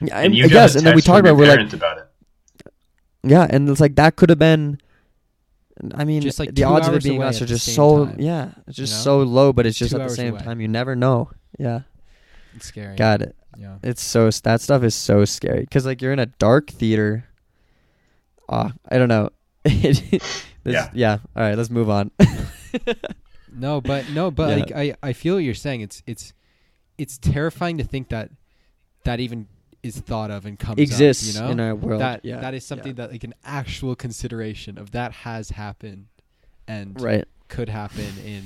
[0.00, 1.74] Yeah, And and, you got yes, and then we talked about your we're like, parents
[1.74, 2.06] about it.
[3.22, 4.78] yeah, and it's like that could have been.
[5.94, 8.52] I mean, Just, like, the odds of it being us are just so time, yeah,
[8.68, 9.18] it's just know?
[9.18, 10.44] so low, but it's just Two at the same away.
[10.44, 11.30] time you never know.
[11.58, 11.80] Yeah,
[12.54, 12.94] It's scary.
[12.96, 13.34] got it.
[13.58, 13.76] Yeah.
[13.82, 17.24] It's so that stuff is so scary because like you're in a dark theater.
[18.48, 19.30] Ah, I don't know.
[19.64, 20.90] This- Yeah.
[20.94, 21.18] yeah.
[21.36, 22.10] All right, let's move on.
[23.56, 24.56] No, but no, but Yeah.
[24.64, 25.80] like I, I feel what you're saying.
[25.82, 26.32] It's it's
[26.98, 28.30] it's terrifying to think that
[29.04, 29.46] that even
[29.82, 31.52] is thought of and comes Exists up, you know?
[31.52, 32.00] in our world.
[32.00, 32.40] that yeah.
[32.40, 33.06] that is something yeah.
[33.06, 36.06] that like an actual consideration of that has happened
[36.66, 37.26] and right.
[37.48, 38.42] could happen in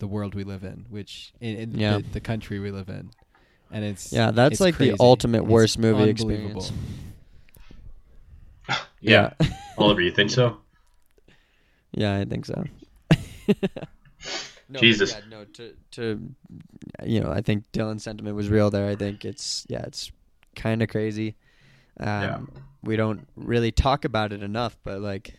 [0.00, 1.98] the world we live in, which in, in Yeah.
[1.98, 3.10] the, the country we live in,
[3.70, 4.90] and it's Yeah, that's it's like crazy.
[4.92, 6.62] the ultimate It's worst movie unbelievable.
[6.62, 6.72] experience.
[9.00, 9.32] Yeah.
[9.78, 10.58] Oliver, you think so?
[11.92, 12.64] yeah, I think so.
[14.72, 15.10] No, Jesus.
[15.12, 16.30] Yeah, no, to to
[17.04, 18.88] you know, I think Dylan's sentiment was real there.
[18.88, 20.12] I think it's yeah, it's
[20.54, 21.34] kind of crazy.
[21.98, 22.38] Um, Yeah.
[22.82, 25.34] We don't really talk about it enough, but like,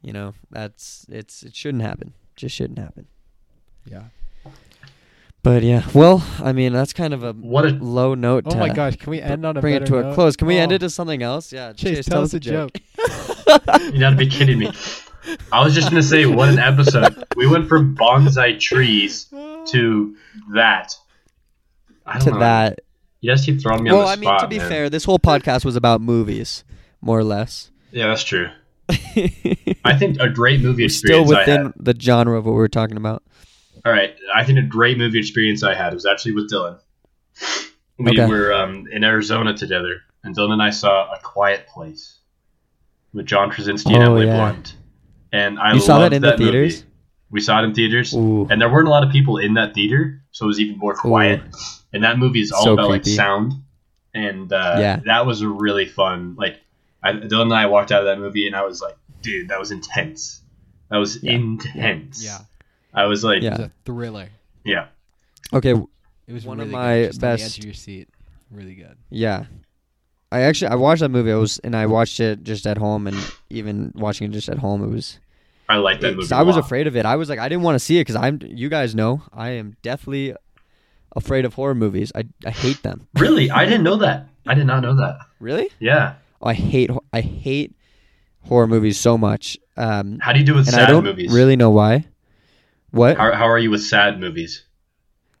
[0.00, 2.14] you know, that's it's it shouldn't happen.
[2.36, 3.08] Just shouldn't happen.
[3.84, 4.04] Yeah.
[5.46, 8.42] But yeah, well, I mean, that's kind of a What a low note.
[8.48, 10.34] Oh to my gosh, can we end on a bring it better to a close.
[10.34, 10.74] Can we end Oh.
[10.74, 11.52] it to something else?
[11.52, 12.76] Yeah, Chase, tell us a joke.
[13.92, 14.72] you gotta be kidding me.
[15.52, 17.22] I was just gonna say what an episode.
[17.36, 19.26] We went from bonsai trees
[19.68, 20.16] to
[20.54, 20.92] that.
[22.04, 22.38] I to know.
[22.40, 22.80] that.
[23.20, 24.40] You guys keep throwing me Well, on the I mean, spot.
[24.40, 24.68] to be man.
[24.68, 26.64] fair, this whole podcast was about movies,
[27.00, 27.70] more or less.
[27.92, 28.48] Yeah, that's true.
[28.88, 31.74] I think a great movie Still experience I within had.
[31.78, 33.22] the genre of what we were talking about.
[33.86, 36.78] All right, I think a great movie experience I had was actually with Dylan.
[37.98, 38.26] We Okay.
[38.26, 42.18] were um, in Arizona together, and Dylan and I saw A Quiet Place
[43.14, 44.34] with John Krasinski and Oh, Emily yeah.
[44.36, 44.76] Blunt.
[45.32, 46.42] And I You saw that loved in the movie.
[46.44, 46.84] theaters?
[47.30, 48.48] We saw it in theaters, Ooh.
[48.50, 50.94] and there weren't a lot of people in that theater, so it was even more
[50.94, 51.42] quiet.
[51.92, 53.52] And that movie is all So about like sound,
[54.14, 55.00] and uh, Yeah.
[55.06, 56.34] that was really fun.
[56.36, 56.60] Like,
[57.04, 59.60] I, Dylan and I walked out of that movie, and I was like, "Dude, that
[59.60, 60.40] was intense.
[60.90, 61.32] That was Yeah.
[61.34, 62.38] intense." Yeah,
[62.96, 63.48] I was like, Yeah.
[63.54, 64.28] it was a thriller.
[64.64, 64.86] yeah.
[65.52, 65.74] Okay,
[66.26, 67.06] It was One of my good.
[67.12, 68.08] Just on the edge best- of your seat.
[68.50, 68.96] Really good.
[69.10, 69.44] yeah.
[70.32, 71.30] I actually I watched that movie.
[71.30, 73.16] I was and I watched it just at home, and
[73.48, 75.20] even watching it just at home, it was.
[75.68, 76.32] I like that it- movie.
[76.34, 77.06] I was afraid of it.
[77.06, 78.40] I was like, I didn't want to see it because I'm.
[78.42, 80.34] You guys know I am definitely
[81.14, 82.10] afraid of horror movies.
[82.14, 83.06] I I hate them.
[83.18, 84.26] Really, I didn't know that.
[84.46, 85.18] I did not know that.
[85.38, 85.70] Really?
[85.78, 86.14] Yeah.
[86.42, 87.76] I hate I hate
[88.42, 89.56] horror movies so much.
[89.76, 91.32] Um, How do you do with and sad I don't movies?
[91.32, 92.06] really know why.
[92.96, 93.16] What?
[93.16, 94.64] How, how are you with sad movies?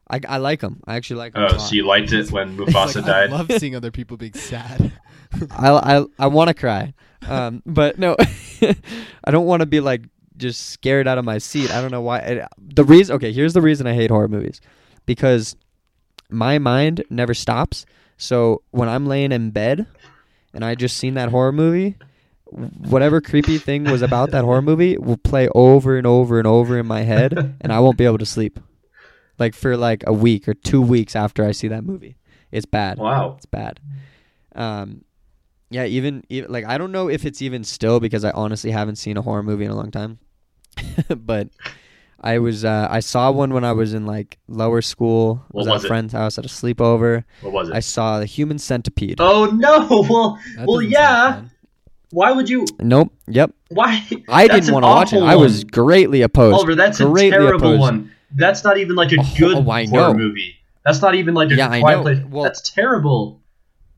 [0.08, 0.82] I, I like them.
[0.86, 1.48] I actually like them.
[1.50, 3.30] Oh, so you liked it when Mufasa like, died?
[3.30, 4.92] I love seeing other people being sad.
[5.50, 6.94] I I I want to cry,
[7.26, 8.14] um, but no,
[9.24, 10.02] I don't want to be like
[10.36, 11.74] just scared out of my seat.
[11.74, 12.18] I don't know why.
[12.18, 14.60] I- the reason, okay, here's the reason I hate horror movies,
[15.04, 15.56] because
[16.30, 17.86] my mind never stops.
[18.16, 19.86] So when I'm laying in bed,
[20.54, 21.96] and I just seen that horror movie,
[22.56, 26.78] whatever creepy thing was about that horror movie will play over and over and over
[26.78, 28.58] in my head, and I won't be able to sleep,
[29.38, 32.16] like for like a week or two weeks after I see that movie.
[32.50, 32.98] It's bad.
[32.98, 33.34] wow.
[33.36, 33.80] It's bad.
[34.54, 35.04] Um,
[35.68, 38.96] yeah, even, even like I don't know if it's even still because I honestly haven't
[38.96, 40.18] seen a horror movie in a long time.
[41.08, 41.48] but
[42.20, 45.44] I was uh, I saw one when I was in like lower school.
[45.50, 47.24] What was was at a friend's house at a sleepover.
[47.42, 47.74] What was it?
[47.74, 49.20] I saw the Human Centipede.
[49.20, 49.86] oh no!
[50.08, 51.42] Well, That well, yeah.
[52.16, 52.64] Why would you?
[52.80, 53.12] Nope.
[53.26, 53.52] Yep.
[53.68, 54.02] Why?
[54.30, 55.16] I didn't want to watch it.
[55.16, 56.54] awful I was greatly opposed.
[56.54, 57.80] Oliver, that's a terrible opposed.
[57.80, 58.10] one.
[58.34, 60.14] That's not even like a Oh, good oh, I horror know.
[60.14, 60.54] movie.
[60.82, 62.18] That's not even like a Yeah, quiet place.
[62.30, 63.42] Well- that's terrible.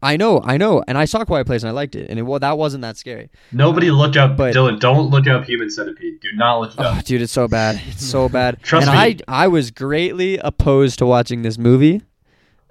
[0.03, 2.23] I know, I know, and I saw Quiet Place and I liked it, and it
[2.23, 3.31] well that wasn't that scary.
[3.53, 4.81] Nobody look up But- Dylan.
[4.81, 6.21] Don't look up Human Centipede.
[6.21, 7.05] Do not look it Oh, up.
[7.05, 7.81] dude, it's so bad.
[7.89, 8.61] It's so bad.
[8.62, 9.23] Trust and me.
[9.29, 12.03] I I was greatly opposed to watching this movie,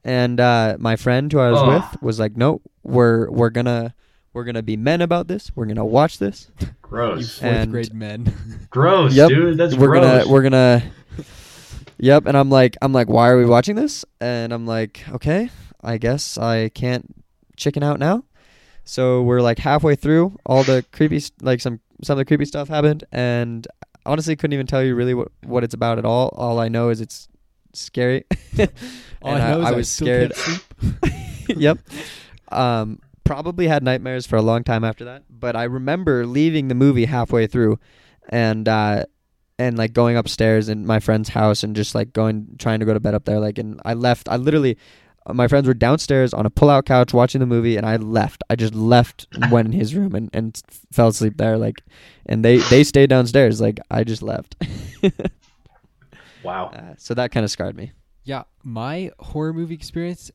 [0.04, 1.68] and uh, my friend who I was Ugh.
[1.94, 3.94] with was like, "No, we're we're gonna
[4.34, 5.52] we're gonna be men about this.
[5.56, 6.50] We're gonna watch this.
[6.60, 7.40] You Gross.
[7.40, 8.34] fourth And- grade men.
[8.70, 9.30] Gross, Yep.
[9.30, 9.58] dude.
[9.58, 9.82] That's gross.
[9.82, 10.24] we're gross.
[10.24, 10.84] gonna we're gonna."
[12.00, 14.06] Yep, and I'm like, I'm like, why are we watching this?
[14.22, 15.50] And I'm like, okay,
[15.84, 17.06] I guess I can't
[17.56, 18.24] chicken out now.
[18.84, 20.38] So we're like halfway through.
[20.46, 23.68] All the creepy, st- like some some of the creepy stuff happened, and
[24.06, 26.30] honestly, couldn't even tell you really what what it's about at all.
[26.38, 27.28] All I know is it's
[27.74, 28.26] scary.
[29.24, 30.34] All And I know is I I was still scared.
[30.36, 30.58] can't
[31.02, 31.14] sleep.
[31.58, 31.80] yep.
[32.50, 35.24] Um, probably had nightmares for a long time after that.
[35.30, 37.80] But I remember leaving the movie halfway through,
[38.30, 39.06] and uh,
[39.60, 42.94] and like going upstairs in my friend's house and just like going trying to go
[42.94, 43.40] to bed up there.
[43.40, 44.30] Like, and I left.
[44.30, 44.78] I literally.
[45.30, 48.46] My friends were downstairs on a pull-out couch watching the movie, and I left.
[48.50, 50.62] I just left, and went in his room, and, and
[50.94, 51.58] fell asleep there.
[51.58, 51.84] Like,
[52.28, 53.60] and they they stayed downstairs.
[53.60, 54.56] Like, I just left.
[56.44, 56.68] wow.
[56.68, 57.92] uh, so that kind of scarred me.
[58.24, 60.32] Yeah, my horror movie experience,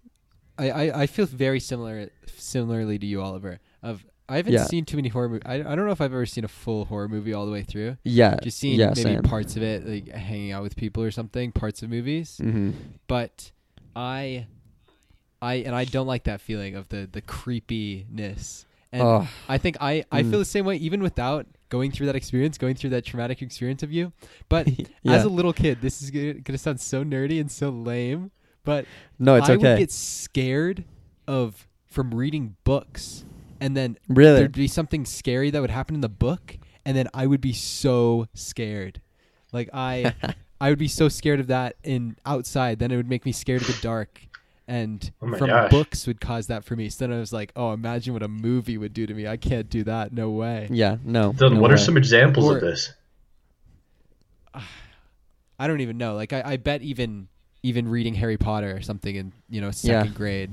[0.62, 3.58] I, I, I feel very similar similarly to you, Oliver.
[3.82, 4.64] Of I haven't Yeah.
[4.64, 5.42] seen too many horror movies.
[5.44, 7.62] I, I don't know if I've ever seen a full horror movie all the way
[7.62, 7.96] through.
[8.04, 9.22] Yeah, Just seen yeah, maybe same.
[9.22, 12.40] parts of it, like hanging out with people or something, parts of movies.
[12.42, 12.70] Mm-hmm.
[13.08, 13.50] But
[13.96, 14.46] I,
[15.42, 18.66] I and I don't like that feeling of the the creepiness.
[18.92, 20.30] And Oh, I think I, I Mm.
[20.30, 23.82] feel the same way even without going through that experience, going through that traumatic experience
[23.82, 24.12] of you.
[24.50, 24.68] But
[25.02, 25.12] yeah.
[25.14, 28.30] as a little kid, this is gonna, gonna sound so nerdy and so lame,
[28.64, 28.86] but
[29.18, 29.70] no, it's I okay.
[29.72, 30.84] would get scared
[31.26, 33.24] of from reading books,
[33.60, 34.38] and then really?
[34.38, 37.52] there'd be something scary that would happen in the book, and then I would be
[37.52, 39.00] so scared.
[39.52, 40.14] Like I,
[40.60, 42.78] I would be so scared of that in outside.
[42.78, 44.20] Then it would make me scared of the dark,
[44.66, 45.70] and Oh from gosh.
[45.70, 46.88] books would cause that for me.
[46.88, 49.26] So then I was like, oh, imagine what a movie would do to me.
[49.26, 50.12] I can't do that.
[50.12, 50.68] No way.
[50.70, 51.32] Yeah, no.
[51.32, 52.92] Dylan, no what are some examples Or- of this?
[55.58, 56.14] I don't even know.
[56.14, 57.28] Like I, I bet even
[57.62, 60.16] even reading Harry Potter or something in you know second Yeah.
[60.16, 60.50] grade,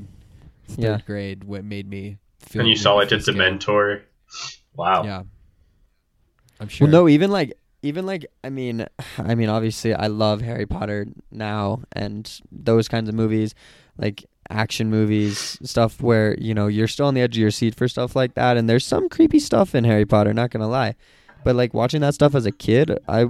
[0.67, 0.97] third Yeah.
[1.05, 2.61] grade, what made me feel.
[2.61, 3.37] And you made saw me it feel at scared.
[3.59, 4.01] Dementor.
[4.75, 5.03] Wow.
[5.03, 5.23] Yeah,
[6.59, 6.85] I'm sure.
[6.87, 8.85] Well, no, even like, even like, I mean,
[9.17, 13.55] I mean, obviously, I love Harry Potter now and those kinds of movies,
[13.97, 17.75] like action movies, stuff where you know you're still on the edge of your seat
[17.75, 18.57] for stuff like that.
[18.57, 20.95] And there's some creepy stuff in Harry Potter, not gonna lie,
[21.43, 23.27] but like watching that stuff as a kid, I,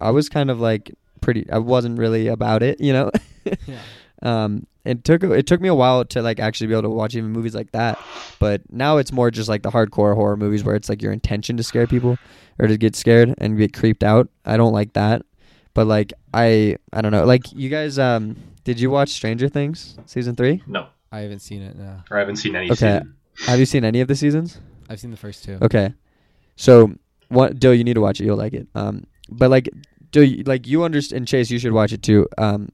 [0.00, 1.48] I was kind of like pretty.
[1.50, 3.10] I wasn't really about it, you know.
[3.66, 3.80] Yeah.
[4.22, 7.16] um it took it took me a while to like actually be able to watch
[7.16, 7.98] even movies like that
[8.38, 11.56] but now it's more just like the hardcore horror movies where it's like your intention
[11.56, 12.20] to scare people
[12.60, 15.22] or to get scared and get creeped out i don't like that
[15.74, 19.98] but like i i don't know like you guys um did you watch stranger things
[20.06, 21.74] season three No, I haven't seen it.
[21.76, 23.00] No, or I haven't seen any Okay.
[23.00, 23.16] season.
[23.46, 25.58] have you seen any of the seasons I've seen the first two.
[25.62, 25.94] okay
[26.54, 26.94] so
[27.28, 29.68] what Dill, you need to watch it you'll like it um but like
[30.12, 32.68] do you, like you understand chase you should watch it too um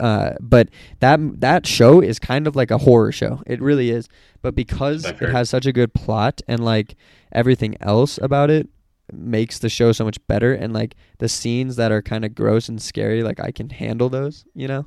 [0.00, 0.68] uh but
[1.00, 3.42] that that show is kind of like a horror show.
[3.46, 4.08] It really is.
[4.42, 6.96] But because it has such a good plot and like
[7.32, 8.68] everything else about it
[9.12, 12.68] makes the show so much better and like the scenes that are kind of gross
[12.70, 14.86] and scary like i can handle those you know?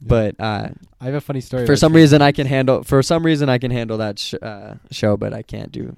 [0.00, 1.66] But uh I have a funny story.
[1.66, 4.74] for some reason i can handle for some reason i can handle that sh- uh,
[4.90, 5.94] show but i can't do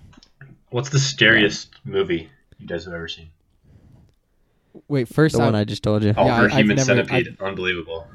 [0.70, 2.28] What's the scariest movie
[2.58, 3.30] you guys have ever seen?
[4.88, 6.86] Wait, first the I, one i just told you Oh, Yeah, for I- Human never-
[6.86, 7.36] Centipede.
[7.40, 8.06] Unbelievable.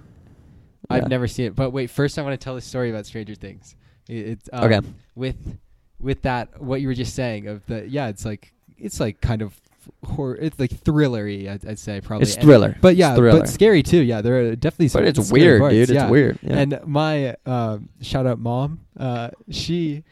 [0.89, 1.07] I've Yeah.
[1.07, 1.55] never seen it.
[1.55, 3.76] But wait, first I want to tell a story about Stranger Things.
[4.07, 4.88] It, it's um, Okay.
[5.16, 5.57] with
[5.99, 9.41] with that what you were just saying of the yeah, it's like it's like kind
[9.41, 9.60] of
[10.03, 10.36] horror.
[10.36, 11.47] It's like thrillery.
[11.49, 12.24] I'd, I'd say probably.
[12.24, 13.39] it's And- thriller but yeah, thriller.
[13.41, 14.01] but scary too.
[14.01, 14.88] Yeah, there are definitely.
[14.89, 16.03] Some but it's scary weird parts, dude yeah.
[16.03, 16.57] it's weird yeah.
[16.57, 20.03] And my um, shout out mom, uh, she,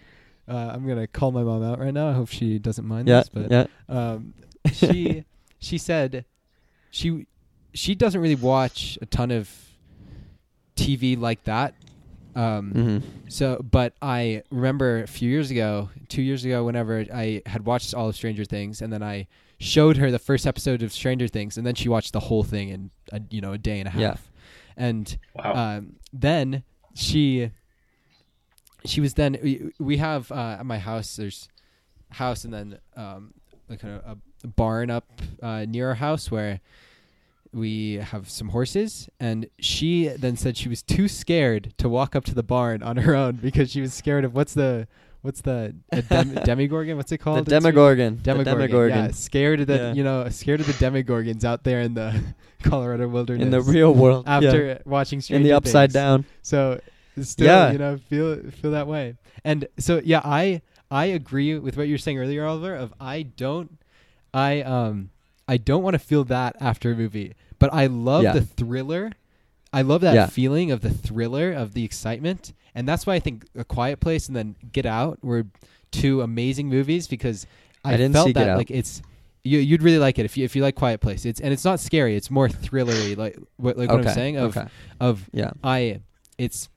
[0.48, 2.08] uh, I'm gonna call my mom out right now.
[2.10, 4.34] I hope she doesn't mind yeah this, but yeah um,
[4.72, 5.24] she
[5.60, 6.26] she said
[6.92, 7.26] she
[7.74, 9.50] she doesn't really watch a ton of
[10.76, 11.74] TV like that.
[12.36, 12.98] Um, hmm
[13.30, 17.94] So, but I remember a few years ago, two years ago, whenever I had watched
[17.94, 19.28] all of Stranger Things, and then I
[19.60, 22.70] showed her the first episode of Stranger Things, and then she watched the whole thing
[22.70, 24.02] in a, you know a day and a half.
[24.02, 24.16] Yeah.
[24.78, 25.54] And Wow.
[25.78, 26.64] um, then
[26.94, 27.52] she
[28.86, 31.50] she was then we, we have uh, at my house there's
[32.12, 33.34] house and then um
[33.68, 34.18] like a, a
[34.56, 36.60] barn up uh, near our house where
[37.54, 42.26] we have some horses and she then said she was too scared to walk up
[42.26, 44.88] to the barn on her own because she was scared of what's the
[45.22, 48.22] what's the dem- demigorgon what's it called in Demogorgon.
[48.22, 48.44] Sweden?
[48.44, 49.94] The demigorgon, yeah scared of the Yeah.
[49.94, 52.22] you know scared of the demigorgons out there in the
[52.64, 54.26] colorado wilderness in the real world.
[54.28, 54.78] after yeah.
[54.86, 55.94] watching in the upside Things.
[55.94, 56.26] down.
[56.44, 56.80] So
[57.22, 57.72] still, Yeah.
[57.72, 59.16] you know, feel feel that way.
[59.44, 60.62] And so yeah, I
[60.92, 62.76] I agree with what you were saying earlier, Oliver.
[62.76, 63.78] Of I don't,
[64.34, 65.10] I um
[65.48, 68.34] I don't want to feel that after a movie, but I love Yeah.
[68.34, 69.12] the thriller.
[69.74, 70.26] I love that Yeah.
[70.28, 74.28] feeling of the thriller of the excitement, and that's why I think A Quiet Place
[74.28, 75.46] and then Get Out were
[75.92, 77.46] two amazing movies because
[77.84, 79.02] I, I didn't felt that like it's.
[79.44, 81.24] You, you'd really like it if you if you like Quiet Place.
[81.26, 82.16] It's and it's not scary.
[82.18, 84.06] It's more thrillery, like what like what.
[84.06, 84.36] I'm saying.
[84.38, 84.68] Of okay.
[85.00, 85.52] of Yeah.
[85.64, 86.02] I
[86.38, 86.68] it's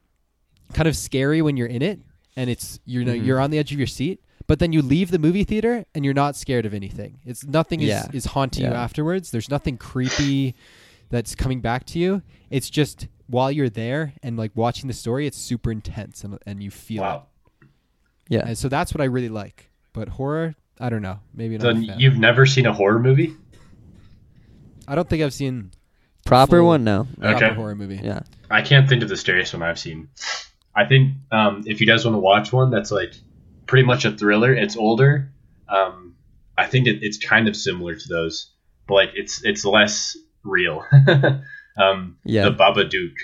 [0.73, 1.99] kind of scary when you're in it
[2.37, 3.27] and it's you know Mhm.
[3.27, 4.21] you're on the edge of your seat
[4.51, 7.81] but then you leave the movie theater and you're not scared of anything it's nothing
[7.81, 8.07] is, Yeah.
[8.13, 10.57] is haunting you afterwards there's nothing creepy
[11.09, 15.27] that's coming back to you it's just while you're there and like watching the story
[15.29, 17.27] it's super intense and, and you feel Wow.
[17.63, 17.69] it
[18.29, 18.43] Yeah.
[18.49, 21.71] and so that's what i really like but horror i don't know maybe not So
[21.71, 23.37] a you've never seen a horror movie?
[24.89, 25.71] i don't think i've seen
[26.27, 27.07] Proper one, no.
[27.19, 27.55] a proper Okay.
[27.55, 28.21] horror movie Yeah.
[28.51, 30.09] I can't think of the scariest one I've seen.
[30.75, 33.15] I think um, if you guys want to watch one that's like
[33.71, 35.33] pretty much a thriller, it's older.
[35.69, 36.17] Um,
[36.59, 38.51] I think it, it's kind of similar to those,
[38.89, 40.85] but like it's it's less real.
[41.79, 42.49] um, Yeah.
[42.49, 43.15] The Babadook.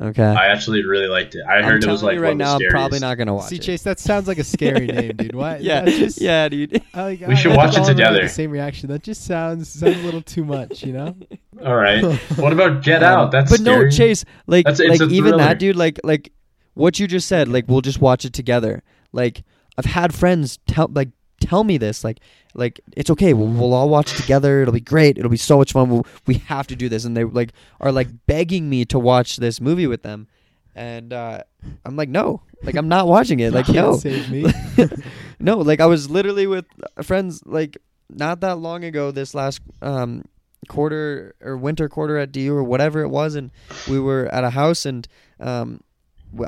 [0.00, 0.24] Okay.
[0.24, 1.42] I actually really liked it.
[1.48, 3.50] I I'm heard it was like you one right now, I'm probably not gonna watch
[3.50, 3.62] see it.
[3.62, 5.84] chase that sounds like a scary name dude what yeah.
[5.84, 6.82] just- yeah, dude.
[6.94, 8.22] I like, We should I watch it all of us have together.
[8.22, 8.88] The same reaction.
[8.88, 11.14] That just sounds sounds a little too much, you know.
[11.64, 12.02] All right.
[12.36, 13.30] What about Get Um, Out?
[13.30, 13.84] That's but scary.
[13.84, 14.24] no, Chase.
[14.48, 15.38] Like, That's- like even thriller.
[15.38, 15.76] that dude.
[15.76, 16.32] Like, like
[16.74, 17.48] what you just said.
[17.48, 18.82] Like, we'll just watch it together.
[19.12, 19.44] Like,
[19.78, 21.10] I've had friends tell like
[21.40, 22.04] tell me this.
[22.04, 22.20] Like,
[22.54, 23.34] like it's okay.
[23.34, 24.62] We'll, we'll all watch together.
[24.62, 25.18] It'll be great.
[25.18, 25.90] It'll be so much fun.
[25.90, 27.04] We'll, we have to do this.
[27.04, 30.28] And they like are like begging me to watch this movie with them.
[30.74, 31.42] And uh,
[31.84, 32.42] I'm like, no.
[32.62, 33.52] Like, I'm not watching it.
[33.52, 33.96] Like, no.
[33.96, 34.46] save me.
[35.38, 36.66] no, like I was literally with
[37.02, 37.78] friends like
[38.10, 40.24] not that long ago this last um
[40.68, 43.50] quarter or winter quarter at DU or whatever it was and
[43.88, 45.06] we were at a house and
[45.40, 45.80] um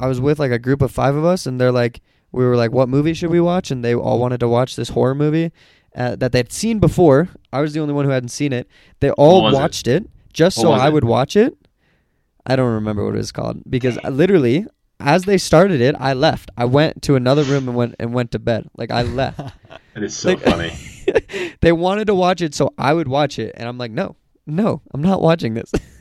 [0.01, 2.01] I was with like a group of 5 of us and they're like
[2.33, 4.91] we were like what movie should we watch and they all wanted to watch this
[4.91, 5.53] horror movie
[5.95, 7.29] uh, that they'd seen before.
[7.53, 8.69] I was the only one who hadn't seen it.
[9.01, 9.57] They all was it?
[9.57, 10.93] watched it, just What so I it?
[10.93, 11.57] would watch it.
[12.45, 14.67] I don't remember what it was called because I literally
[15.01, 16.51] as they started it, I left.
[16.57, 18.67] I went to another room and went and went to bed.
[18.77, 19.41] Like I left.
[19.95, 20.77] It is so Like- funny.
[21.63, 24.15] they wanted to watch it, so I would watch it, and I'm like, no,
[24.47, 25.73] no, I'm not watching this.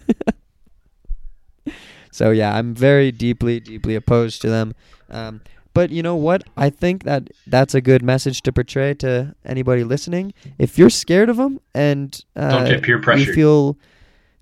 [2.15, 4.73] so yeah, I'm very deeply, deeply opposed to them.
[5.09, 5.41] Um,
[5.73, 6.43] but you know what?
[6.55, 10.33] I think that that's a good message to portray to anybody listening.
[10.57, 13.35] If you're scared of them and uh, Don't get peer you pressured.
[13.35, 13.77] feel,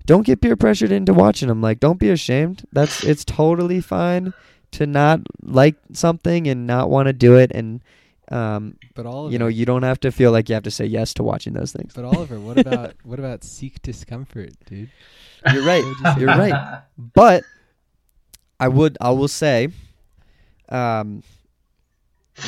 [0.06, 1.60] don't get peer pressured into watching them.
[1.60, 2.64] Like, don't be ashamed.
[2.72, 4.32] That's it's totally fine
[4.72, 7.80] to not like something and not want to do it and
[8.30, 10.86] um, But Oliver, you know you don't have to feel like you have to say
[10.86, 14.90] yes to watching those things But Oliver, what about what about seek discomfort, dude?
[15.52, 16.20] you're right What would you say?
[16.20, 16.82] you're right
[17.14, 17.44] but
[18.60, 19.68] i would i will say
[20.68, 21.22] um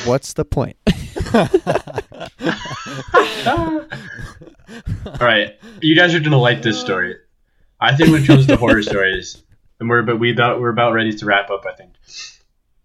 [0.03, 0.77] what's the point
[3.45, 7.15] All right, you guys are gonna like this story.
[7.79, 9.41] I think when it comes to horror stories,
[9.79, 11.65] and we're but we about we're about ready to wrap up.
[11.67, 11.93] I think.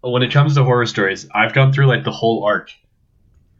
[0.00, 2.70] But when it comes to horror stories, I've gone through like the whole arc.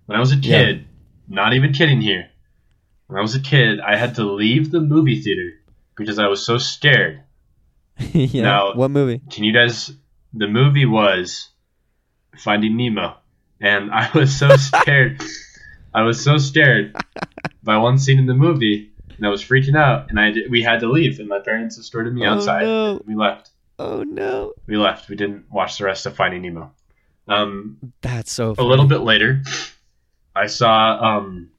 [0.07, 0.59] When I was a Yeah.
[0.65, 0.87] kid,
[1.29, 2.29] not even kidding here.
[3.07, 5.51] When I was a kid, I had to leave the movie theater
[5.97, 7.23] because I was so scared.
[8.13, 9.91] yeah Now- what movie Can you guys?
[10.35, 11.51] The movie was
[12.39, 13.17] Finding Nemo,
[13.61, 15.23] and I was so scared.
[15.93, 16.97] I was so scared
[17.63, 20.09] by one scene in the movie, and I was freaking out.
[20.09, 22.63] And I we had to leave, and my parents escorted me Oh, outside.
[22.63, 23.03] no.
[23.07, 23.51] We left.
[23.79, 25.11] oh no We left.
[25.11, 26.73] We didn't watch the rest of Finding Nemo.
[27.29, 29.43] Um, that's so a little bit later,
[30.35, 31.51] I saw um,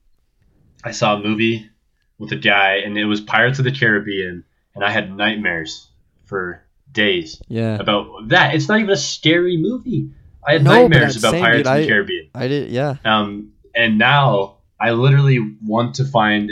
[0.83, 1.69] I saw a movie
[2.17, 5.89] with a guy, and it was Pirates of the Caribbean, and I had nightmares
[6.34, 8.55] for days yeah about that.
[8.55, 10.09] It's not even a scary movie.
[10.45, 11.77] I had No, nightmares about same, Pirates dude.
[11.77, 12.29] of the Caribbean.
[12.36, 16.49] i did yeah Um, and now I literally want to find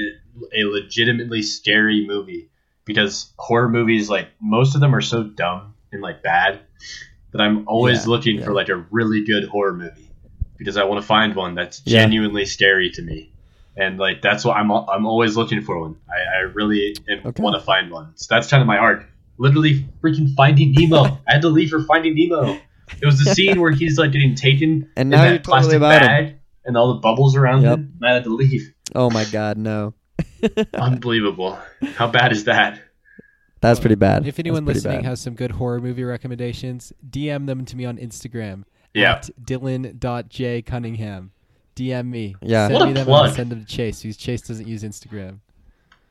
[0.55, 2.49] a legitimately scary movie
[2.85, 6.61] because horror movies, like most of them, are so dumb and like bad
[7.31, 8.45] that I'm always Yeah, looking yeah.
[8.45, 10.09] for like a really good horror movie
[10.57, 12.01] because I want to find one that's Yeah.
[12.03, 13.31] genuinely scary to me.
[13.75, 15.95] And like that's what I'm I'm always looking for one.
[16.09, 17.43] I, I really Okay.
[17.43, 18.13] want to find one.
[18.15, 19.05] So that's kind of my arc.
[19.41, 21.03] Literally freaking finding Nemo.
[21.27, 22.59] I had to leave for Finding Nemo.
[23.01, 25.43] It was the scene where he's like getting taken And in now that you're totally
[25.61, 26.07] plastic about him.
[26.07, 26.35] bag
[26.65, 27.77] and all the bubbles around Yep.
[27.79, 27.93] him.
[28.01, 28.73] And I had to leave.
[28.93, 29.93] Oh my god, no.
[30.75, 31.57] Unbelievable.
[31.95, 32.79] How bad is that?
[33.61, 34.27] That's pretty bad.
[34.27, 35.05] If anyone listening bad.
[35.05, 38.63] has some good horror movie recommendations, DM them to me on Instagram.
[38.93, 39.13] Yeah.
[39.15, 41.29] At Dylan.jcunningham.
[41.75, 42.35] DM me.
[42.41, 42.67] Yeah.
[42.67, 43.25] Send What a me them plug.
[43.27, 45.39] and send them to Chase because Chase doesn't use Instagram.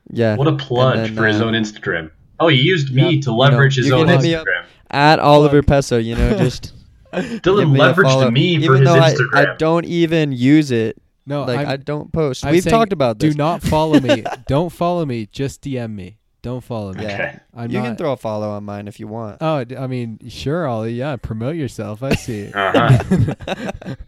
[0.09, 0.35] yeah.
[0.35, 2.11] What a plug then, for his uh, own Instagram.
[2.41, 3.23] Oh, he used me Yep.
[3.23, 4.45] to leverage You his know, you own can hit me up.
[4.47, 4.65] Instagram.
[4.91, 6.73] At Oliver Pesso, you know, just
[7.13, 9.53] give Dylan me leveraged me for Even his though I, Instagram.
[9.53, 11.01] I don't even use it.
[11.25, 12.43] No, like I'm, I don't post.
[12.45, 13.33] I'm We've saying talked about this.
[13.33, 14.23] Do not follow me.
[14.47, 15.27] Don't follow me.
[15.31, 16.17] Just DM me.
[16.41, 17.05] Don't follow me.
[17.05, 17.37] Okay.
[17.55, 17.85] I'm you not.
[17.85, 19.37] can throw a follow on mine if you want.
[19.41, 20.93] Oh, I mean, sure, Ollie.
[20.93, 22.01] Yeah, promote yourself.
[22.01, 22.51] I see.
[22.51, 23.35] Uh-huh.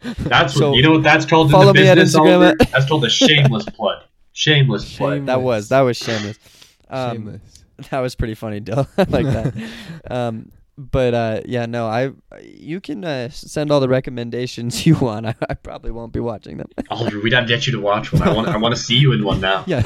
[0.18, 0.92] That's So, what you know.
[0.92, 2.20] What that's called in follow the me at business.
[2.20, 4.02] Instagram at- That's called a shameless plug.
[4.32, 5.26] Shameless plug.
[5.26, 6.38] That was that was shameless.
[6.90, 7.40] Um, Shameless.
[7.90, 8.86] That was pretty funny, Dill.
[8.98, 9.54] I like that.
[10.10, 15.26] um, but uh, yeah, no, I you can uh, send all the recommendations you want.
[15.26, 16.68] I, I probably won't be watching them.
[16.90, 18.22] Oliver, we gotta get you to watch one.
[18.22, 18.48] I want.
[18.48, 19.64] I want to see you in one now.
[19.66, 19.82] Yeah.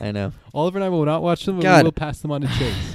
[0.00, 0.32] I know.
[0.52, 1.78] Oliver and I will not watch them, but God.
[1.78, 2.93] we will pass them on to Chase.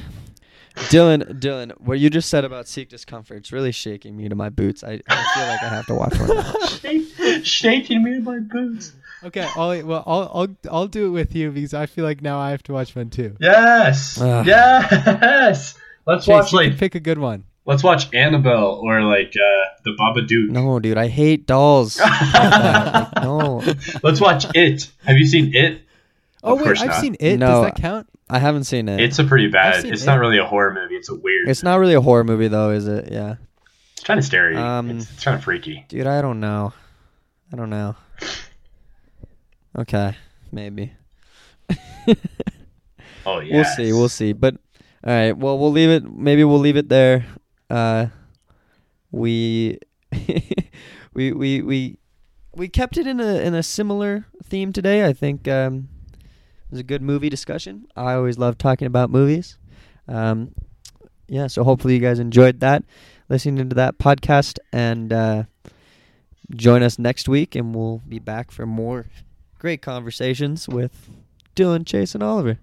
[0.89, 4.49] Dylan, Dylan, what you just said about seek discomfort, it's really shaking me to my
[4.49, 4.83] boots.
[4.83, 6.29] I, I feel like I have to watch one.
[6.29, 7.41] now.
[7.43, 8.93] Shaking me to my boots.
[9.23, 9.83] Okay, Ollie.
[9.83, 12.63] Well, I'll I'll I'll do it with you because I feel like now I have
[12.63, 13.35] to watch one too.
[13.39, 14.19] Yes.
[14.21, 14.45] Ugh.
[14.47, 15.77] Yes.
[16.05, 17.43] Let's Chase, watch you can like pick a good one.
[17.65, 20.49] let's watch Annabelle or like uh, the Babadook.
[20.49, 21.99] No, dude, I hate dolls.
[22.33, 23.61] Like, no,
[24.03, 24.89] Let's watch it.
[25.05, 25.81] Have you seen it?
[26.43, 27.01] Oh Of wait, I've not.
[27.01, 27.37] seen it.
[27.37, 27.47] No.
[27.47, 28.08] Does that count?
[28.29, 28.99] I haven't seen it.
[28.99, 29.85] It's a pretty bad.
[29.85, 30.05] It's it.
[30.05, 30.95] not really a horror movie.
[30.95, 31.49] It's a weird.
[31.49, 33.11] It's not really a horror movie though, is it?
[33.11, 33.35] Yeah,
[33.93, 34.55] It's kind of scary.
[34.55, 35.85] Um, it's, it's kind of freaky.
[35.87, 36.73] dude, I don't know.
[37.51, 37.95] I don't know.
[39.77, 40.15] Okay,
[40.51, 40.93] maybe.
[43.25, 43.55] Oh yeah.
[43.55, 43.93] We'll see.
[43.93, 44.33] We'll see.
[44.33, 44.55] But
[45.05, 45.37] all right.
[45.37, 46.03] Well, we'll leave it.
[46.09, 47.25] Maybe we'll leave it there.
[47.69, 48.07] Uh,
[49.11, 49.77] we,
[51.13, 51.97] we, we, we,
[52.55, 55.05] we kept it in a in a similar theme today.
[55.05, 55.89] I think um,
[56.69, 57.87] it was a good movie discussion.
[57.95, 59.57] I always love talking about movies.
[60.07, 60.53] Um,
[61.27, 61.47] yeah.
[61.47, 62.83] So hopefully you guys enjoyed that,
[63.27, 65.43] listening to that podcast, and uh,
[66.55, 69.07] join us next week, and we'll be back for more
[69.57, 71.09] great conversations with
[71.55, 72.59] Dylan, Chase, and Oliver.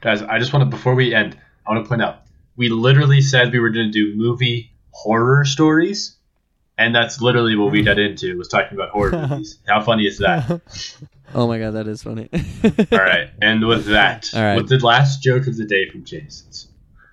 [0.00, 2.22] Guys, I just want to before we end, I want to point out
[2.56, 6.16] we literally said we were going to do movie horror stories,
[6.78, 9.58] and that's literally what we got into was talking about horror movies.
[9.66, 10.62] How funny is that?
[11.34, 12.28] Oh my god, that is funny.
[12.92, 14.56] All right, and with that, All right.
[14.56, 16.68] with the last joke of the day from Chase, it's,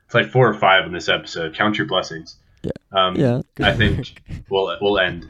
[0.05, 1.55] it's like four or five in this episode.
[1.55, 2.38] Count your blessings.
[2.63, 2.72] Yeah.
[2.91, 5.28] Um, Yeah, I think we'll we'll end.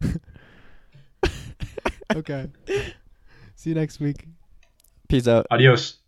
[2.14, 2.48] Okay.
[3.56, 4.26] See you next week.
[5.08, 5.46] Peace out.
[5.50, 5.98] Adios.